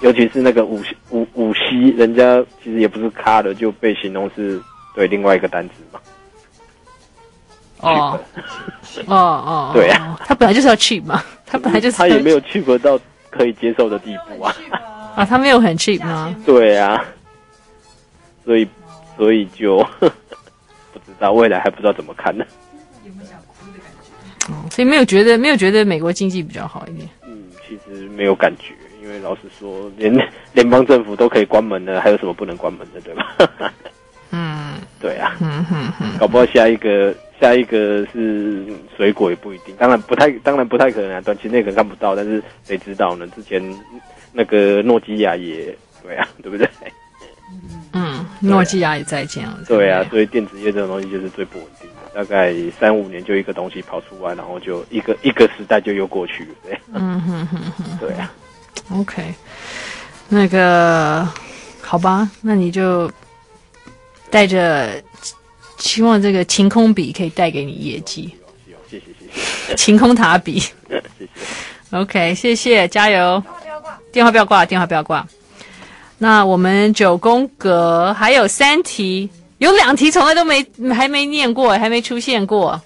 [0.04, 4.62] 尤其是那个五五五息，人家其实也不是咖的，就被形容是
[4.94, 6.00] 对另外一个单子嘛。
[7.80, 8.20] 哦，
[9.08, 14.56] 哦 哦，对啊，他本来就是要 cheap 嘛，他本来就是他也没有 cheap 到可以接受的地步啊，
[15.16, 16.36] 啊，他没有很 cheap 吗？
[16.46, 17.04] 对啊，
[18.44, 18.68] 所以
[19.16, 22.44] 所以就 不知道未来还不知道怎么看呢。
[24.50, 27.08] 哦，所以没有觉得没有觉得美国经济比较好一点。
[27.26, 30.14] 嗯，其实没有感觉，因为老实说，连
[30.54, 33.74] 联邦政府都可以关门了，还有什么不能关门的，对吧？
[34.32, 37.14] 嗯， 对啊，嗯哼哼，搞不好下一个。
[37.42, 43.28] 下一个是水果也不一定，当然不太，当然不太可能啊，短期内可能看不到，但是谁知道呢？
[43.36, 43.62] 之前
[44.32, 46.66] 那个诺基亚也对啊，对不对？
[47.92, 49.66] 嗯，诺基亚也在这样子。
[49.76, 56.80] 对啊，所以电子业这种东西就是最不稳定的，大概三五年就一个东西跑出来，然后就一个一个时代就又过去了，对。
[56.94, 58.32] 嗯哼哼哼，对啊。
[58.94, 59.34] OK，
[60.30, 61.28] 那个
[61.82, 63.12] 好吧，那你就
[64.30, 64.90] 带着。
[65.80, 68.34] 希望这个晴空笔可以带给你业绩。
[68.90, 69.28] 谢谢谢
[69.68, 69.76] 谢。
[69.76, 70.58] 晴空塔笔。
[70.58, 70.72] 谢
[71.20, 71.28] 谢。
[71.92, 73.44] OK，谢谢，加油。
[74.10, 75.28] 电话不要挂，电话不要挂。
[76.20, 82.82] 那我们九宫格还有三题，有两题从来都没还没念过，还没出现过。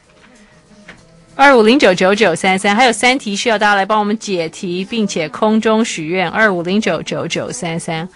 [1.38, 6.28] 二五零九九九三三，还有三题需要大家来帮我们解题，并且空中许愿。
[6.28, 8.10] 二五零九九九三三，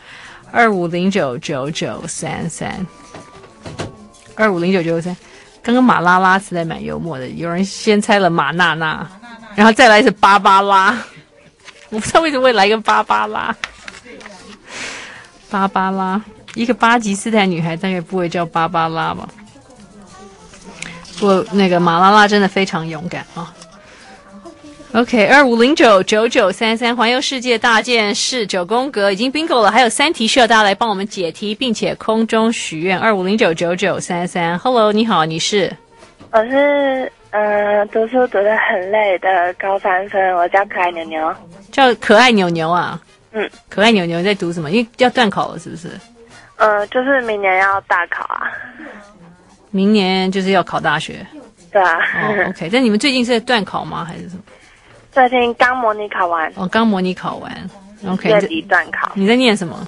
[0.51, 2.83] 二五零九九九三三。
[4.33, 5.15] 二五零九九三，
[5.61, 7.29] 刚刚马拉拉实在蛮幽默的。
[7.29, 9.07] 有人先猜了马娜娜，
[9.53, 10.97] 然后再来是芭芭拉，
[11.89, 13.55] 我不知道为什么会来个芭芭拉。
[15.51, 16.19] 芭芭拉，
[16.55, 19.29] 一个巴基斯坦女孩大概不会叫芭芭拉吧？
[21.21, 23.53] 不过那个马拉拉真的非常勇敢啊。
[24.93, 32.97] OK，二五零九九九三三，环游世界大件事九宫格已经 bingo 了，还有三题需要大家来帮我们解题，并且空中许愿。
[32.97, 35.71] 二五零九九九三三，Hello，你好，你是？
[36.31, 41.33] 我是呃读书读得很累的高三生，我叫可爱牛牛。
[41.71, 42.99] 叫可爱牛牛啊？
[43.31, 44.71] 嗯，可爱牛牛在读什么？
[44.71, 45.87] 因为要断考了，是不是？
[46.57, 48.51] 呃，就是明年要大考啊。
[49.71, 51.25] 明年就是要考大学。
[51.71, 51.97] 对啊。
[51.97, 54.05] 哦， OK，但你们最近是在段考吗？
[54.05, 54.43] 还是什么？
[55.11, 57.69] 最近刚模拟考完，哦，刚模拟考完
[58.07, 58.29] ，OK。
[58.29, 59.11] 月底段考。
[59.15, 59.87] 你在念什么？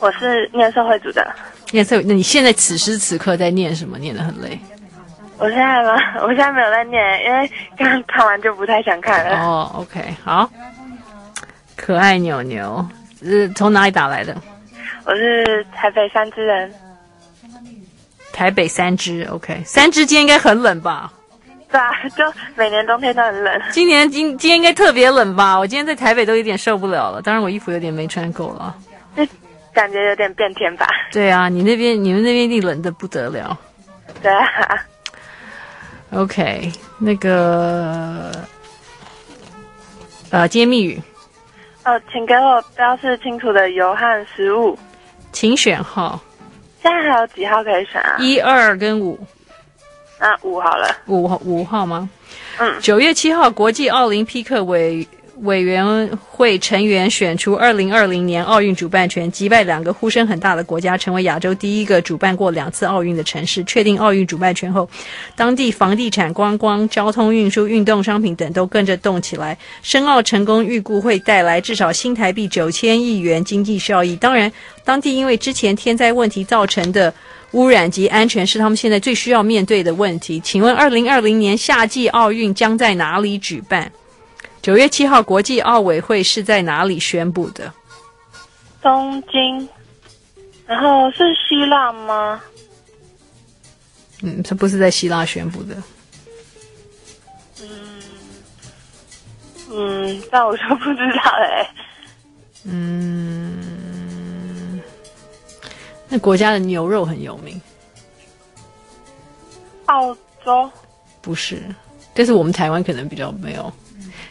[0.00, 1.26] 我是念社会组的。
[1.72, 3.98] 念社会，那你现在此时此刻在念什么？
[3.98, 4.58] 念得很累。
[5.38, 5.96] 我现在吗？
[6.22, 9.38] 我现在没有在念，因为刚看完就不太想看了。
[9.38, 10.48] 哦，OK，好。
[11.76, 12.84] 可爱牛牛，
[13.22, 14.36] 是从哪里打来的？
[15.04, 16.72] 我是台北三芝人。
[18.38, 19.60] 台北三芝，OK。
[19.66, 21.12] 三芝今天应该很冷吧？
[21.68, 22.24] 对啊，就
[22.54, 23.60] 每年冬天都很冷。
[23.72, 25.58] 今年今今天应该特别冷吧？
[25.58, 27.20] 我今天在台北都有点受不了了。
[27.20, 28.76] 当然我衣服有点没穿够了。
[29.16, 29.26] 就
[29.72, 30.86] 感觉有点变天吧？
[31.10, 33.58] 对啊，你那边你们那边一定冷的不得了。
[34.22, 34.86] 对啊。
[36.12, 38.30] OK，那个
[40.30, 41.02] 呃，揭秘语。
[41.84, 44.78] 哦，请给我标示清楚的油和食物。
[45.32, 46.20] 请选号。
[46.82, 48.16] 现在还有几号可以选啊？
[48.18, 49.18] 一二跟五。
[50.20, 52.08] 那五好了，五号五号吗？
[52.58, 55.06] 嗯，九月七号，国际奥林匹克委
[55.42, 63.62] 委员会成员选出二零二零年奥运主办权，击败两个呼声很大的国家，成为亚洲第一个主办过两次奥运的城市。
[63.64, 64.88] 确定奥运主办权后，
[65.36, 69.56] 当地房地产、观光、交通运输、运动商品等都跟着动起来。
[69.82, 74.16] 申奥成功，预估会带来至少新台币九千亿元经济效益。
[74.16, 74.52] 当然，
[74.84, 77.12] 当地因为之前天灾问题造成的。
[77.52, 80.38] 污染及安全是他们现在最需要面对的问题。
[80.40, 83.90] 请问，二零二零年夏季奥运将在哪里举办？
[84.60, 87.72] 九月七号，国际奥委会是在哪里宣布的？
[88.82, 89.68] 东京，
[90.66, 92.40] 然后是希腊吗？
[94.22, 95.74] 嗯，这不是在希腊宣布的。
[97.60, 98.02] 嗯
[99.70, 101.66] 嗯，但我就不知道嘞。
[102.64, 103.62] 嗯，
[106.08, 107.60] 那国家的牛肉很有名。
[109.86, 110.70] 澳洲？
[111.22, 111.62] 不是，
[112.12, 113.72] 但是我们台湾可能比较没有。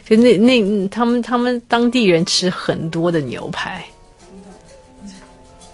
[0.08, 3.84] 就那那他们他们当地人吃很多的牛排。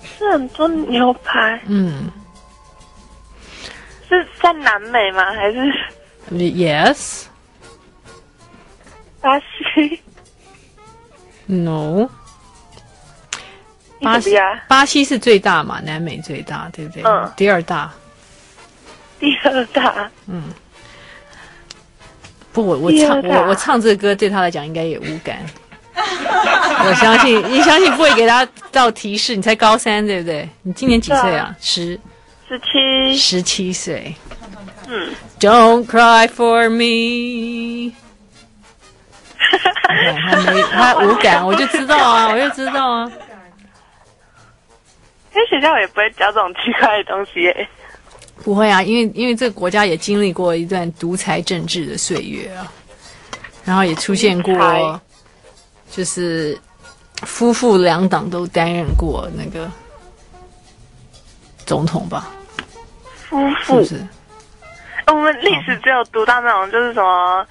[0.03, 1.61] 吃很多牛排？
[1.67, 2.11] 嗯。
[4.09, 5.33] 是在南美吗？
[5.35, 5.73] 还是
[6.33, 7.27] ？Yes。
[9.21, 10.01] 巴西
[11.47, 12.11] ？No。
[14.01, 14.65] 巴西啊？
[14.67, 15.81] 巴西是最大嘛？
[15.81, 17.05] 南美最大，对不对？
[17.05, 17.33] 嗯。
[17.37, 17.93] 第二大。
[19.21, 20.11] 第二大。
[20.27, 20.43] 嗯。
[22.55, 25.39] 不，我我唱我我唱这个歌对他来讲应该也无感。
[25.97, 30.49] 我相信你相信不会给他到提示，你才高三对不对？
[30.63, 31.55] 你今年几岁啊？
[31.61, 31.99] 十。
[32.47, 34.15] 十七，十七岁。
[34.87, 35.11] 嗯。
[35.41, 37.93] Don't cry for me。
[40.31, 43.11] 他没，他无感，我就知道啊，我就知道啊。
[45.35, 47.69] 因为学校也不会教这种奇怪的东西耶。
[48.43, 52.73] 不会啊，因为因为这个国家也经历过一段独裁政治的岁月啊，
[53.65, 55.01] 然后也出现过，
[55.91, 56.59] 就是
[57.23, 59.71] 夫妇两党都担任过那个。
[61.67, 62.29] 总统吧，
[63.17, 64.07] 夫妇是，是。
[65.07, 67.43] 我们历史只有读到那种，就是什么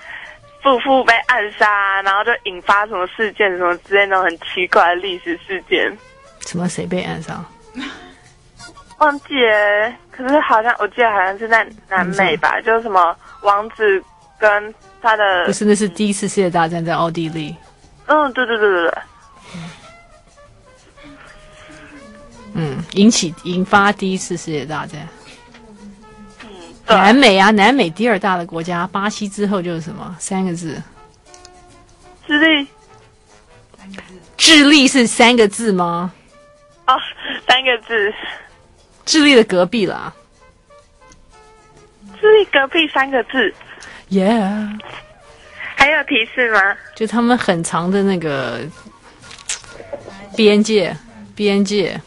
[0.61, 5.91] 夫妇被暗杀，然后就引发什么事件，什么之类那种很奇怪的历史事件。
[6.45, 7.43] 什么谁被暗杀？
[9.03, 14.01] 忘记了，可是好像我记得好像是在南美吧，嗯、就是什么王子
[14.39, 15.45] 跟他的。
[15.45, 17.53] 不是，那是第一次世界大战在奥地利。
[18.05, 18.93] 嗯，对对对对对。
[22.53, 25.05] 嗯，引起引发第一次世界大战。
[26.43, 26.49] 嗯，
[26.87, 30.15] 南美啊，南美第二大的国家，巴西之后就是什么？
[30.17, 30.81] 三个字。
[32.25, 32.67] 智利。
[34.37, 36.13] 智利是三个字吗？
[36.87, 36.93] 哦，
[37.45, 38.13] 三个字。
[39.05, 40.13] 智利的隔壁啦。
[42.19, 43.53] 智利隔壁三个字。
[44.09, 44.79] Yeah。
[45.75, 46.77] 还有提示吗？
[46.95, 48.61] 就他们很长的那个
[50.35, 50.95] 边界，
[51.35, 51.99] 边界。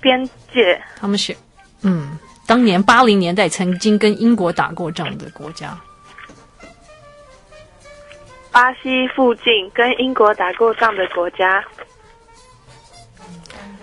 [0.00, 1.34] 边界，他们写，
[1.80, 5.74] 嗯，当年八零年代曾经跟英国打过仗的国家。
[8.52, 11.64] 巴西附近跟英国打过仗的国家，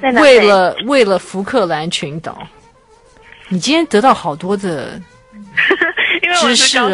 [0.02, 2.48] 为了为了福克兰群岛，
[3.50, 5.00] 你今天得到好多的
[6.42, 6.90] 知识哦，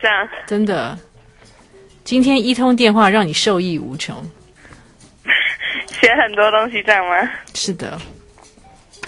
[0.00, 0.98] 这样 真的，
[2.04, 4.14] 今天一通电话让你受益无穷，
[5.90, 7.30] 学很多东西，这样吗？
[7.54, 7.98] 是的。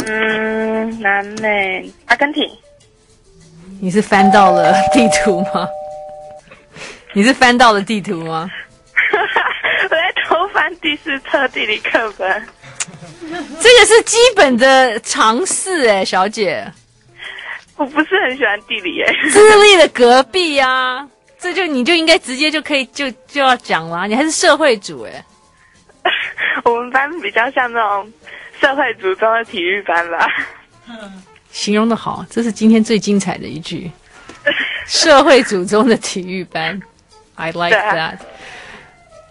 [0.07, 2.43] 嗯，南美，阿根廷。
[3.81, 5.69] 你是翻到了地图吗？
[7.13, 8.51] 你是翻到了地图吗？
[9.13, 12.43] 我在偷翻第四册地理课本。
[13.61, 16.65] 这个是基本的常识哎，小姐。
[17.77, 19.13] 我不是很喜欢地理哎。
[19.31, 25.25] 智利的隔壁啊，这就你就应该直接就可以就就要讲了，你还是社会主哎。
[26.65, 28.13] 我们班比较像那种。
[28.61, 30.25] 社会组中的体育班吧，
[30.89, 33.91] 嗯形容的好，这是今天最精彩的一句。
[34.87, 36.81] 社会组中的体育班
[37.35, 38.19] ，I like that。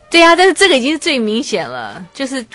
[0.09, 2.45] 对呀、啊，但是这个已经是最明显了，就是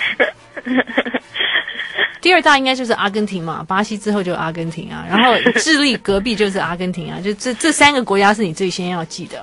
[2.26, 9.38] 第二大应该就是阿根廷嘛，巴西之后就阿根廷啊，然后智利隔壁就是阿根廷啊，就这这三个国家是你最先要记得。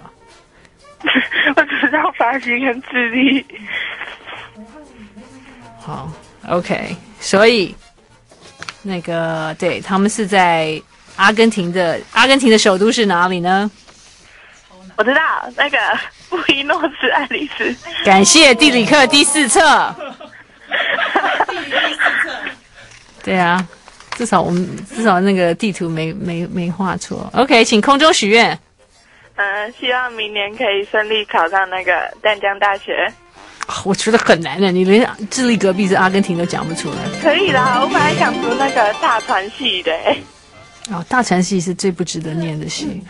[1.56, 3.46] 我只知道巴西跟智利。
[5.80, 6.12] 好
[6.50, 6.94] ，OK。
[7.22, 7.74] 所以，
[8.82, 10.78] 那个对他们是在
[11.16, 13.72] 阿根廷的，阿根廷的首都是哪里呢？
[14.98, 15.78] 我知道，那个
[16.30, 17.74] 布宜诺斯艾利斯。
[18.04, 19.62] 感谢地理课第四册。
[21.48, 22.23] 地理第四册。
[23.24, 23.66] 对啊，
[24.18, 27.30] 至少我们至少那个地图没没没画错。
[27.34, 28.52] OK，请空中许愿。
[29.36, 33.12] 嗯、呃，希望明年可以顺利考上那个淡江大学。
[33.86, 36.98] 我觉得很难的，你连智利隔壁是阿根廷都讲不出来。
[37.22, 39.92] 可以啦，我本来想读那个大传系的。
[40.92, 43.02] 哦，大传系是最不值得念的系。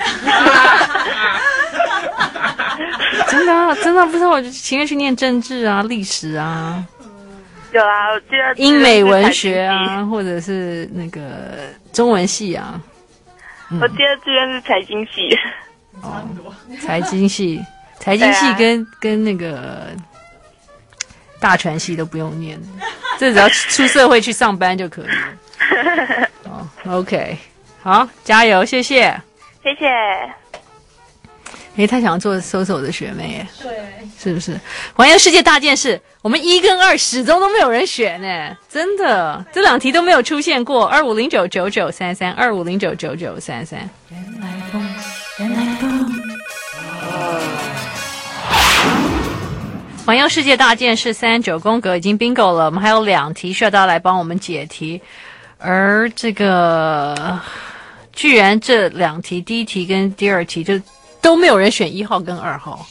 [3.27, 6.85] 真的、啊，真的、啊、不知道，我就情愿去念政治啊、历史啊。
[7.73, 12.79] 有啊，我记得英美文学啊，或者是那个中文系啊。
[13.81, 15.37] 我记得志愿是财经系。
[16.01, 16.23] 哦，
[16.79, 17.59] 财经系。
[17.99, 19.87] 财经系跟、跟那个
[21.39, 22.59] 大传系都不用念，
[23.17, 26.27] 这只要出社会去上班就可以了。
[26.43, 27.37] 哦，OK，
[27.81, 29.17] 好，加油，谢谢。
[29.63, 29.87] 谢谢。
[31.75, 33.71] 诶，他想要做搜索的学妹耶，对，
[34.19, 34.59] 是不是？
[34.93, 40.85] 环游世界大件事，我们一跟二始终都没有人选呢，真的，这两题都没有出现过。
[40.85, 43.89] 二五零九九九三三，二五零九九九三三。
[50.05, 55.01] 环游世界大件事三九宫格已经 bingo 了，我们还有两题需要大家来帮我们解题，
[55.57, 57.39] 而这个
[58.11, 60.79] 居然这两题，第一题跟第二题就。
[61.23, 62.85] 都没有人选一号跟二号，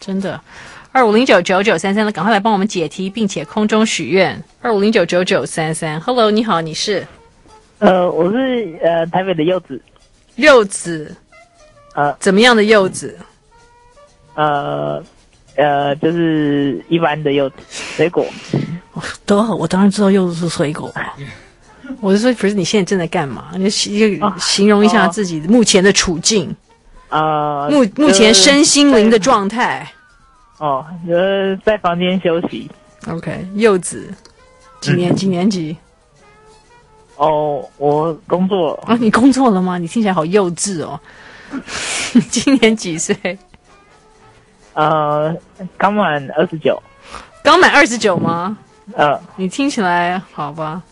[0.00, 0.40] 真的。
[0.90, 4.42] 二五零九九九三三的，赶快来帮我们解题，并且空中许愿。
[4.62, 7.06] 二五零九九九三三，Hello，你好，你是？
[7.80, 9.78] 呃，我是呃台北的柚子。
[10.36, 11.14] 柚子，
[11.94, 13.18] 呃，怎么样的柚子？
[14.34, 15.02] 呃
[15.56, 18.24] 呃，就是一般的柚子，水果。
[19.26, 20.90] 都好，我当然知道柚子是水果。
[22.00, 23.48] 我是说，不是你现在正在干嘛？
[23.54, 26.54] 你就形容一下自己目前的处境。
[27.14, 29.88] 啊，目目前身心灵的状态。
[30.58, 32.68] 哦，呃，在房间休息。
[33.06, 34.12] OK，柚子，
[34.80, 35.76] 几年、嗯、几年级？
[37.14, 39.78] 哦，我工作啊，你工作了吗？
[39.78, 40.98] 你听起来好幼稚哦。
[42.32, 43.16] 今年几岁？
[44.72, 45.32] 呃，
[45.76, 46.82] 刚满二十九。
[47.44, 48.58] 刚满二十九吗？
[48.96, 50.82] 呃，你听起来好吧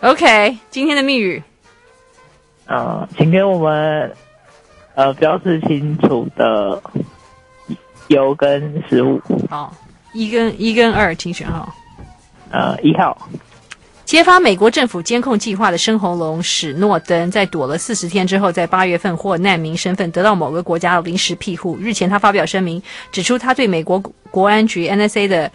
[0.00, 1.40] ？OK，今天的密语。
[2.66, 4.12] 呃，请给我们。
[4.96, 6.82] 呃，标示清楚的
[8.08, 9.20] 油跟食物。
[9.50, 9.72] 好，
[10.14, 11.72] 一跟一跟二，请选号。
[12.50, 13.28] 呃，一号。
[14.06, 21.76] 揭发美国政府监控计划的深红龙史诺登，在躲了四十天之后，在八月份获难民身份，得到某个国家的临时庇护。
[21.78, 22.82] 日前，他发表声明，
[23.12, 23.98] 指出他对美国
[24.30, 25.50] 国安局 NSA 的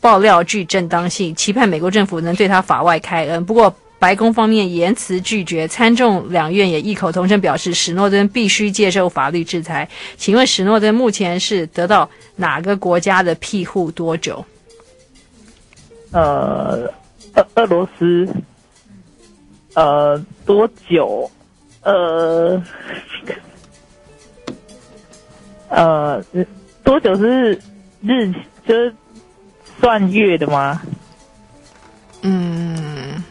[0.00, 3.44] 爆料具正当性，期盼美国政府能对他法外开恩。
[3.44, 9.88] 不过，白宫方面严词拒绝，参众两院也异口同声表示，史诺登必须接受法律制裁。
[10.16, 14.44] 请问史诺登目前是得到哪个国家的庇护多久？
[16.12, 16.92] 呃，
[17.34, 18.28] 俄俄罗斯。
[19.74, 21.30] 呃，多久？
[21.82, 22.62] 呃，
[25.68, 26.24] 呃，
[26.82, 27.60] 多久是
[28.02, 28.32] 日？
[28.66, 28.94] 就是
[29.80, 30.82] 算月的吗？
[32.22, 33.22] 嗯。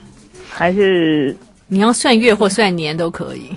[0.58, 1.36] 还是
[1.68, 3.54] 你要算月或算年都可以。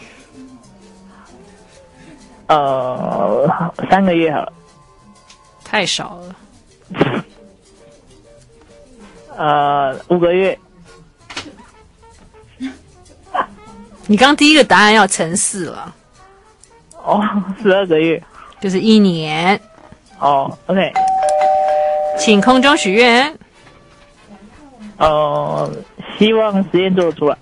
[2.48, 3.48] 呃，
[3.88, 4.52] 三个月好了。
[5.64, 7.24] 太少了。
[9.36, 10.58] 呃，五个月。
[14.08, 15.94] 你刚第一个答案要乘四了。
[17.04, 17.22] 哦，
[17.62, 18.20] 十二个月，
[18.60, 19.60] 就是一年。
[20.18, 20.92] 哦，OK。
[22.18, 23.38] 请空中许愿。
[24.98, 25.72] 呃。
[26.18, 27.38] 希望实验做得出来。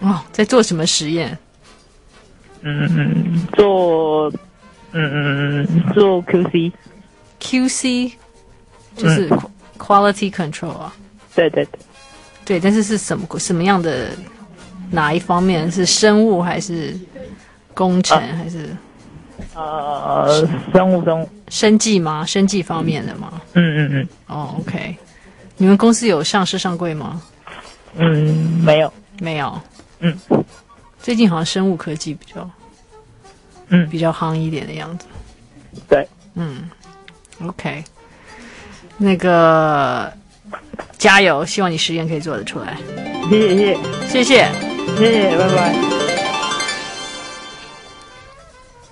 [0.00, 1.36] 哦，在做什么实验？
[2.62, 4.30] 嗯，做，
[4.92, 6.72] 嗯嗯，做 QC。
[7.38, 8.12] QC
[8.96, 9.28] 就是
[9.76, 10.94] quality control 啊。
[10.96, 11.02] 嗯、
[11.34, 11.80] 对对对。
[12.46, 14.08] 对，但是是什么什么样的
[14.90, 15.70] 哪一方面？
[15.70, 16.98] 是生物还是
[17.74, 18.74] 工程、啊、还是？
[19.54, 21.28] 呃，生物生物。
[21.48, 22.24] 生计吗？
[22.24, 23.40] 生计方面的吗？
[23.52, 24.08] 嗯嗯嗯。
[24.28, 24.96] 哦，OK。
[25.62, 27.22] 你们公司有上市上柜吗？
[27.94, 29.62] 嗯，没有，没有。
[30.00, 30.18] 嗯，
[31.00, 32.50] 最近好像生物科技比较，
[33.68, 35.06] 嗯，比较夯一点的样子。
[35.88, 36.04] 对，
[36.34, 36.68] 嗯
[37.46, 37.84] ，OK。
[38.96, 40.12] 那个
[40.98, 42.76] 加油，希望你实验可以做得出来。
[43.30, 44.50] 谢谢，谢谢，
[44.98, 45.76] 谢谢，拜拜。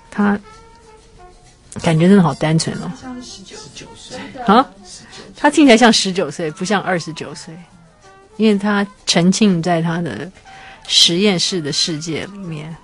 [0.09, 0.39] 他
[1.83, 3.57] 感觉真的好单纯哦，像十九
[3.97, 4.17] 岁
[4.47, 4.65] 啊，
[5.41, 7.55] 他听起来像十九岁，不像二十九岁。
[8.37, 10.31] 因为他沉浸在他的
[10.89, 12.75] 实验室的世界里面。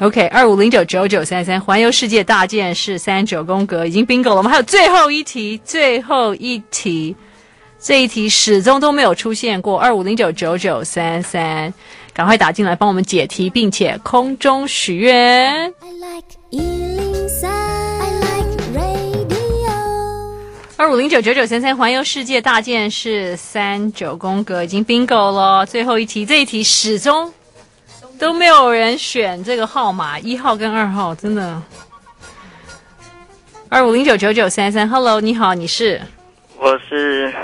[0.00, 4.36] OK，二五零九九九三三，环游世界大件事三九宫格已经 bingo 了。
[4.36, 7.16] 我们还有最后一题，最后一题，
[7.80, 9.78] 这一题始终都没有出现过。
[9.78, 11.72] 二五零九九九三三，
[12.12, 15.90] 赶快打进来帮我们解题，并且空中许愿 i
[16.52, 16.87] like。
[20.78, 25.66] 二五零九九九三三，环游世界大件事三九宫格已经 bingo 了。
[25.66, 27.34] 最后一题，这一题始终
[28.16, 31.60] 都没有人选这个号码，一号跟二号，真的。
[33.68, 36.00] 二五零九九九三三，Hello，你好，你是？
[36.56, 37.34] 我是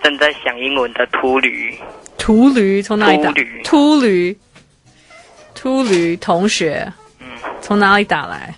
[0.00, 1.76] 正在想英文的秃驴。
[2.16, 3.34] 秃驴从哪里打？
[3.64, 4.38] 秃驴，
[5.56, 7.26] 秃驴同学，嗯，
[7.60, 8.54] 从哪里打来？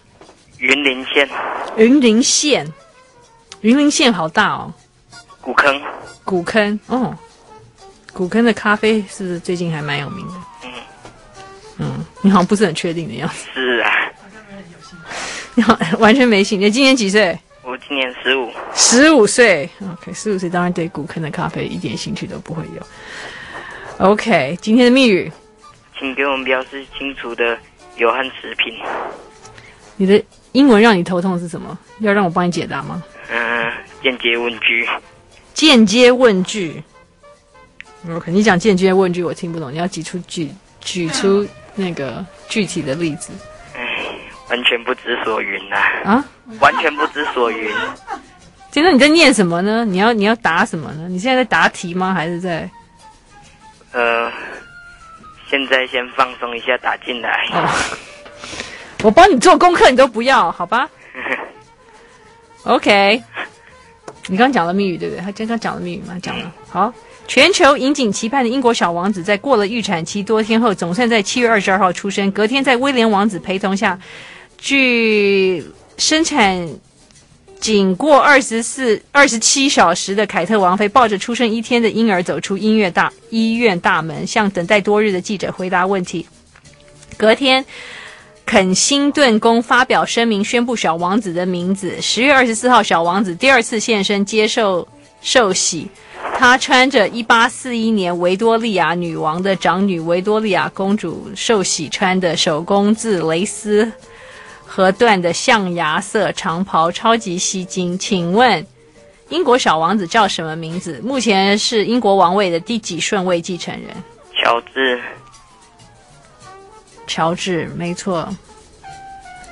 [0.58, 1.26] 云林县。
[1.78, 2.70] 云林县，
[3.66, 4.72] 云林县好大哦。
[5.40, 5.82] 古坑。
[6.24, 7.12] 古坑哦，
[8.12, 10.34] 古坑的咖啡是不是最近还蛮有名的？
[10.62, 10.70] 嗯。
[11.78, 13.48] 嗯，你好像不是很确定的样子。
[13.52, 13.90] 是啊。
[15.56, 16.66] 你好， 完全没兴趣。
[16.66, 17.36] 你今年几岁？
[17.64, 18.48] 我今年十五。
[18.72, 22.86] 十五岁，OK，十五岁当然对古坑的咖啡一点兴趣都不会有。
[23.98, 25.32] OK，今天的密语，
[25.98, 27.58] 请给我们标示清楚的
[27.96, 28.78] 有和食品。
[29.96, 31.76] 你的英文让你头痛是什么？
[31.98, 33.02] 要让我帮你解答吗？
[33.30, 33.72] 嗯、呃，
[34.02, 34.88] 间接问句。
[35.54, 36.82] 间接问句。
[38.10, 40.50] OK，你讲间接问句我听不懂，你要举出举
[40.80, 43.32] 举出那个具体的例子。
[43.74, 44.14] 哎，
[44.48, 46.12] 完全不知所云呐、啊！
[46.12, 46.24] 啊，
[46.60, 47.68] 完全不知所云。
[48.70, 49.84] 现在你在念什么呢？
[49.84, 51.08] 你要你要答什么呢？
[51.08, 52.14] 你现在在答题吗？
[52.14, 52.70] 还是在？
[53.92, 54.30] 呃，
[55.48, 57.48] 现在先放松一下，打进来。
[57.52, 57.68] 哦，
[59.02, 60.88] 我帮你做功课，你都不要，好吧
[62.66, 63.22] ？OK，
[64.26, 65.20] 你刚刚讲了密语，对不对？
[65.20, 66.18] 他刚刚讲了密语吗？
[66.22, 66.52] 讲了。
[66.68, 66.92] 好，
[67.26, 72.30] 全球引颈期盼的英国小王子，在过了预产期多天后，总算在七月二十二号出生。
[72.32, 73.98] 隔天，在威廉王子陪同下，
[74.58, 75.64] 据
[75.96, 76.68] 生产。
[77.58, 86.26] 仅过二十四、二十七小时的凯特王妃抱着出生一天的婴儿走出音乐大医院大门，向等待多日的记者回答问题。
[87.16, 87.64] 隔天，
[88.46, 92.00] 肯辛顿宫发表声明，宣布小王子的名字。
[92.00, 94.86] 十月二十四号，小王子第二次现身接受
[95.20, 95.90] 受洗，
[96.38, 103.90] 他穿着一八四一年维多利亚女王的长女维多利亚公主受洗穿的手工制蕾丝。
[104.64, 107.98] 和缎的象牙色长袍，超级吸睛。
[107.98, 108.64] 请问，
[109.28, 111.00] 英国小王子叫什么名字？
[111.02, 113.90] 目前是英国王位的第几顺位继承人？
[114.42, 115.00] 乔治。
[117.06, 118.28] 乔治，没错。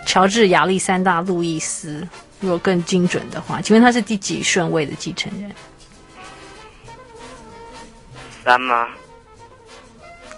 [0.07, 2.07] 乔治亚历山大路易斯，
[2.41, 5.51] 如果更精准的话，请问他是第几顺位的继承人？
[8.45, 8.89] 三吗？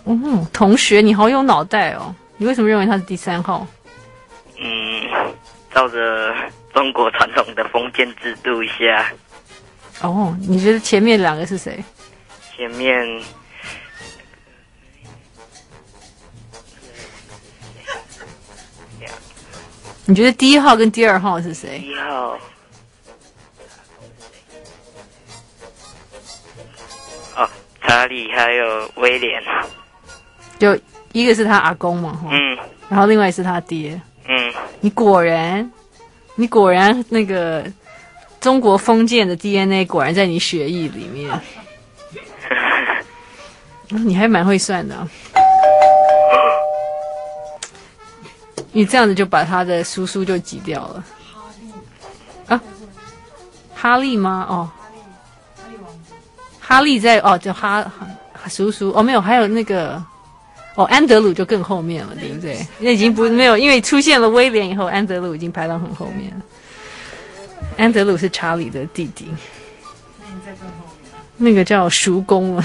[0.04, 2.14] 哦，同学，你好有脑袋哦！
[2.36, 3.66] 你为什么认为他是第三号？
[4.56, 5.02] 嗯，
[5.74, 6.32] 照着
[6.72, 9.12] 中国传统的封建制度一下。
[10.02, 11.82] 哦，你觉得前面两个是谁？
[12.56, 13.04] 前面，
[20.06, 21.78] 你觉得第一号跟第二号是谁？
[21.84, 22.38] 一号，
[27.36, 27.48] 哦，
[27.82, 29.42] 查理还有威廉。
[30.58, 30.78] 就
[31.12, 32.56] 一个是他阿公嘛，嗯，
[32.88, 34.00] 然后另外是他爹。
[34.28, 35.70] 嗯，你果然，
[36.36, 37.64] 你果然那个
[38.40, 41.30] 中国封建的 DNA 果然在你血液里面。
[43.90, 45.08] 你还蛮会算的啊，
[48.76, 51.04] 你这样子就把他的叔叔就挤掉了。
[52.46, 52.60] 啊，
[53.74, 54.46] 哈利吗？
[54.50, 54.68] 哦，
[56.60, 57.82] 哈利在哦，就哈，
[58.34, 60.04] 哈叔叔哦，没有，还有那个。
[60.74, 62.66] 哦，安德鲁就更后面了，对不对？
[62.78, 66.42] 那已经不没有，因为出现了威廉以后，安德鲁已经排到很后面了。
[67.78, 69.26] 安德鲁是查理的弟弟。
[71.38, 72.64] 那个叫叔公了，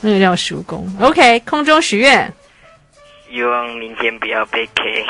[0.00, 0.92] 那个叫叔公。
[1.00, 2.34] OK，空中许愿，
[3.36, 5.02] 希望明天不要被 K。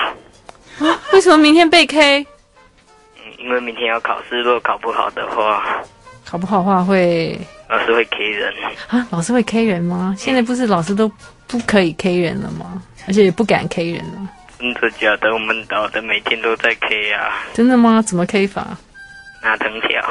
[0.85, 1.01] 啊？
[1.13, 2.27] 为什么明天被 K？
[3.25, 5.81] 嗯，因为明天要考试，如果考不好的话，
[6.25, 8.53] 考不好的话会老师会 K 人
[8.89, 9.07] 啊？
[9.11, 10.13] 老师会 K 人吗？
[10.19, 11.11] 现在不是老师都。
[11.49, 12.83] 不可以 K 人了吗？
[13.07, 14.29] 而且也不敢 K 人了。
[14.59, 15.33] 真的假的？
[15.33, 17.39] 我们岛的每天都在 K 啊！
[17.55, 18.03] 真的吗？
[18.03, 18.77] 怎么 K 法？
[19.45, 20.03] 拿藤条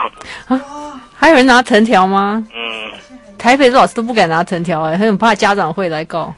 [0.48, 1.02] 啊？
[1.14, 2.42] 还有人拿藤条吗？
[2.56, 2.92] 嗯。
[3.38, 6.34] 台北的老师都不敢拿藤条哎，很怕家长会来告。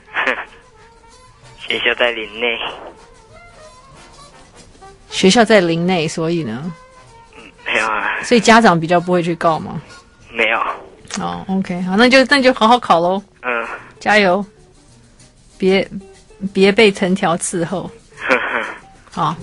[1.67, 2.57] 学校在林内。
[5.09, 6.71] 学校在林内，所以呢？
[7.35, 8.21] 嗯，没有啊。
[8.23, 9.81] 所以家长比较不会去告吗？
[10.31, 10.59] 没有。
[11.19, 13.21] 哦，OK，好，那就那就好好考喽。
[13.41, 13.67] 嗯。
[13.99, 14.45] 加油。
[15.57, 15.89] 别
[16.53, 17.89] 别被藤条伺候，
[19.11, 19.35] 好。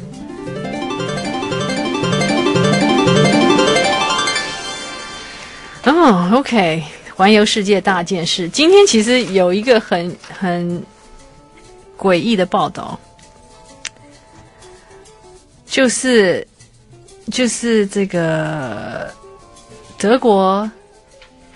[5.86, 6.84] 哦、oh,，OK，
[7.16, 8.48] 环游世界大件事。
[8.48, 10.80] 今天其实有一个很很
[11.98, 12.98] 诡异的报道，
[15.66, 16.46] 就是
[17.30, 19.12] 就是这个
[19.98, 20.70] 德国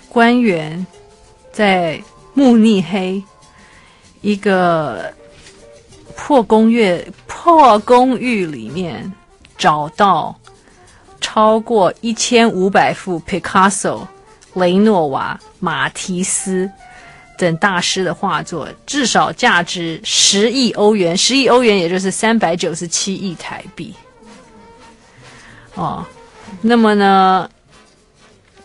[0.09, 0.85] 官员
[1.51, 2.01] 在
[2.33, 3.23] 慕尼黑。
[4.21, 5.13] 一个
[6.13, 9.13] 破公寓破公寓里面
[9.57, 10.37] 找到
[11.21, 14.05] 超过一千五百幅 Picasso、
[14.55, 16.69] 雷诺瓦、马提斯
[17.39, 23.93] 等大师的画作，至少价值十亿欧元，十亿欧元也就是三百九十七亿台币。
[25.75, 26.05] 哦，
[26.61, 27.49] 那么呢，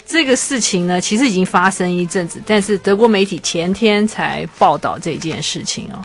[0.04, 6.04] 这个事情呢，其实已经发生一阵子，但是德国媒体前天才报道这件事情哦。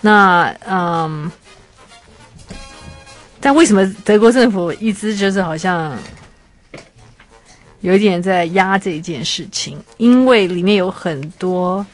[0.00, 1.28] 那嗯，
[3.40, 5.98] 但为什么德国政府一直就是好像？
[7.80, 11.84] 有点在压这件事情，因为里面有很多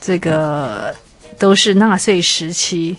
[0.00, 0.94] 这个
[1.38, 2.96] 都是纳粹时期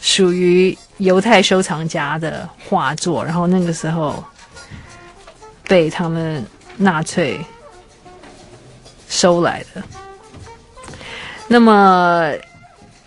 [0.00, 4.22] 属于犹太收藏家的画作，然后那个时候
[5.68, 6.44] 被他们
[6.76, 7.38] 纳粹
[9.08, 9.82] 收来的。
[11.48, 12.32] 那么。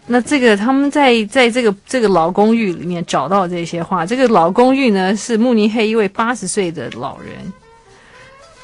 [0.10, 7.36] 那这个他们在在这个这个老公寓里面找到这些画，这个老公寓呢是慕尼黑一位八十岁的老人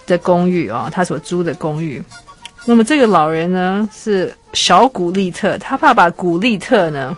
[0.07, 2.01] 的公寓啊、哦，他所租的公寓。
[2.63, 7.17] 那么这个老人呢是小古利特，他爸爸古利特呢，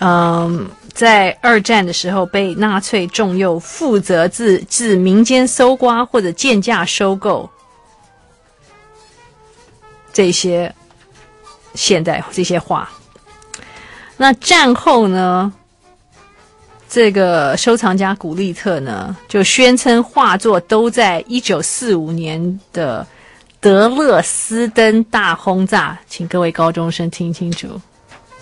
[0.00, 7.48] 嗯，在二战的时候被纳粹重用，负责自自民间搜刮或者贱价收购
[10.12, 10.70] 这些。
[11.74, 12.88] 现代这些画，
[14.16, 15.52] 那战后呢？
[16.94, 23.06] 这个收藏家古利特呢，就宣称画作都在一九四五年的
[23.60, 27.80] 德勒斯登大轰炸，请各位高中生听清楚，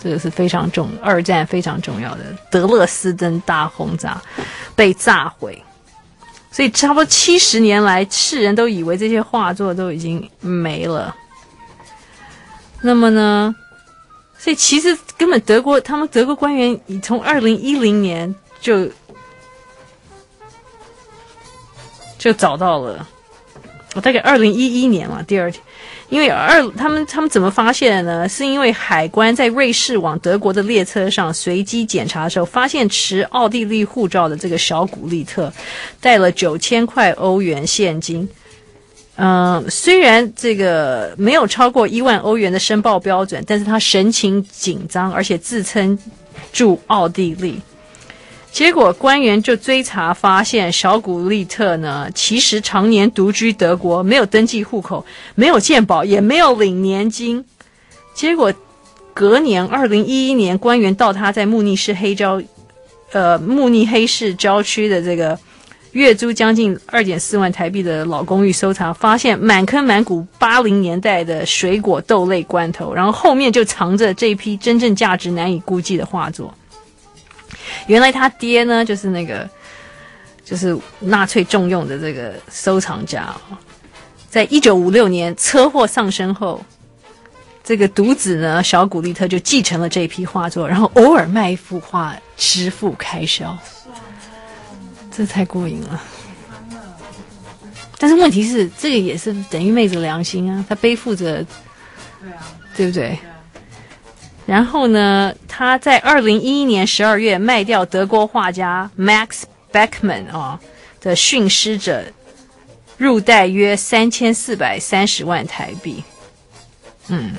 [0.03, 4.21] 这个是非常重，二战非常重要的德勒斯登大轰炸
[4.75, 5.63] 被炸毁，
[6.51, 11.15] 所以差不多七十年来，世人都以为这些画作都已经没了。
[12.83, 13.55] 那么呢，
[14.37, 18.89] 所以其实根本德国他们德国官员从二零一零年就
[22.17, 23.07] 就找到了，
[23.93, 25.63] 我大概二零一一年嘛，第二天，
[26.09, 28.27] 因为二他们他们怎么发现的呢？
[28.27, 35.53] 是因为海关在瑞士往德国的列车上随机检查的时候，发现持奥地利护照的这个小古利特
[35.99, 38.27] 带了九千块欧元现金。
[39.17, 45.99] 嗯，虽然这个没有超过一万欧元的申报标准，但是他神情紧张，而且自称
[46.51, 47.61] 住奥地利。
[48.51, 55.05] 结果官员就追查发现，小古利特呢，其实常年独居德国，没有登记户口，
[55.35, 57.45] 没有健保，也没有领年金。
[58.15, 58.51] 结果
[59.13, 62.41] 隔年，二零一一年，官员到他在慕尼市黑郊，
[63.11, 65.37] 呃，慕尼黑市郊区的这个。
[65.91, 76.53] 月租将近二点四万台币的老公寓收藏，发现满坑满谷八零年代的水果豆类罐头，然后后面就藏着这一批真正价值难以估计的画作。
[77.87, 79.49] 原来他爹呢，就是那个
[80.45, 83.35] 就是纳粹重用的这个收藏家，
[84.29, 86.63] 在一九五六年车祸丧生后，
[87.65, 93.57] 这个独子呢小古利特就继承了这批画作，然后偶尔卖一幅画支付开销。
[95.11, 96.01] 这太过瘾了，
[97.97, 101.45] 但是问题是，这个也是等于昧着良心啊，他背负着，
[102.21, 103.19] 对啊，对不对？
[104.45, 110.59] 然后呢，他在二零一一年十二月卖掉德国画家 Max Beckmann 啊
[111.01, 112.05] 的驯尸者，
[112.97, 116.03] 入袋约三千四百三十万台币。
[117.09, 117.35] 嗯，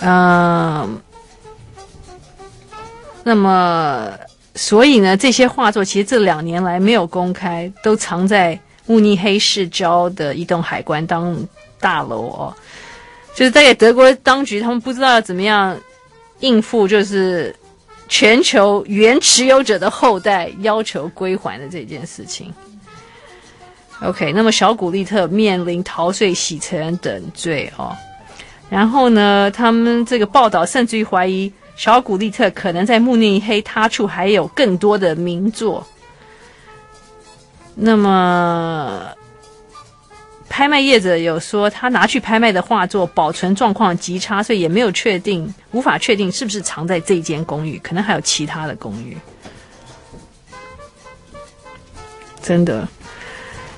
[0.00, 0.90] 嗯、呃，
[3.22, 4.10] 那么。
[4.56, 11.36] 所以呢，这些画作其实这两年来没有公开，都藏在慕尼黑市郊的一栋海关当
[11.80, 12.54] 大楼哦。
[13.34, 15.76] 就是大概德国当局他们不知道要怎么样
[16.38, 17.52] 应付，就是
[18.08, 22.54] 全球原持有者的后代要求归还的这件事情。
[24.02, 27.92] OK，那么小古利特面临逃税、洗钱等罪哦。
[28.70, 31.52] 然后呢，他们这个报道甚至于怀疑。
[31.76, 35.84] 小古利特可能在慕尼黑他处还有更多的名作。
[37.74, 39.08] 那么，
[40.48, 49.18] 拍卖业者有说他拿去拍卖的画作保存状况极差，所以也没有确定，无法确定是不是藏在这间公寓，可能还有其他的公寓。
[52.40, 52.86] 真的，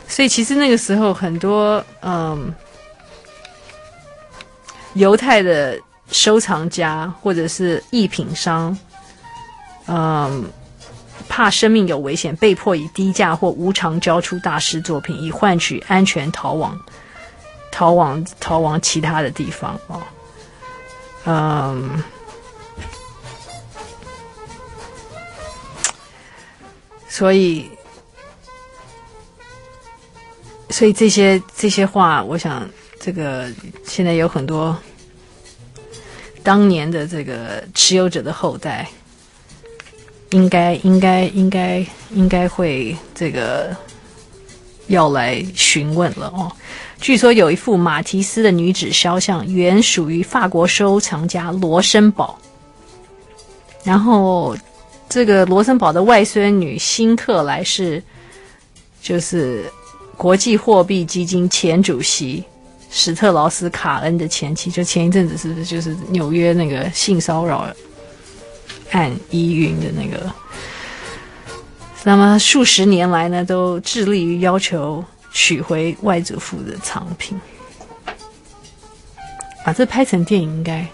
[0.07, 2.55] 所以其实那个时候很多嗯，
[4.93, 5.81] 犹太的。
[6.11, 8.77] 收藏家或者是艺品商，
[9.87, 10.45] 嗯，
[11.29, 16.79] 怕生命有危险，被迫以低价或无偿交出大师作品，以换取安全逃亡，
[17.73, 20.01] 逃亡逃亡其他的地方哦，
[21.25, 22.03] 嗯，
[27.09, 27.69] 所以，
[30.71, 32.69] 所以这些这些话，我想
[33.01, 33.51] 这个
[33.85, 34.77] 现在有很多
[36.47, 38.89] 当年的这个持有者的后代，
[40.31, 43.77] 应该应该应该应该会这个
[44.87, 46.47] 要来询问了哦。
[47.01, 52.39] 据说有一幅马提斯的女子肖像，原属于法国收藏家罗森堡，
[53.83, 54.57] 然后
[55.09, 58.01] 这个罗森堡的外孙女辛克莱是
[59.03, 59.65] 就是。
[60.19, 62.43] 国际货币基金前主席
[62.99, 67.69] 史特劳斯卡恩的前妻，就前一阵子是不是就是纽约那个性骚扰
[68.93, 70.33] 案疑云的那个？
[72.03, 77.39] 那么数十年来呢，都致力于要求取回外祖父的藏品，
[79.63, 80.87] 把这拍成电影应该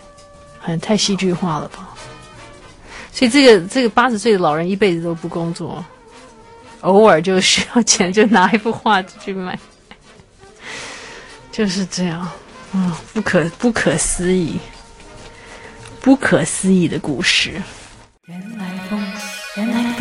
[0.59, 1.89] 很太戏剧化了吧？
[3.13, 5.85] 所以这个这个八十岁的老人一辈子都不工作。
[6.81, 9.57] 偶尔就需要钱，就拿一幅画出去卖，
[11.53, 12.21] 就是这样。
[12.73, 14.59] 啊不可不可思议。
[16.01, 17.63] 不可思议的故事。
[18.27, 19.01] 原来风
[19.57, 19.92] 原来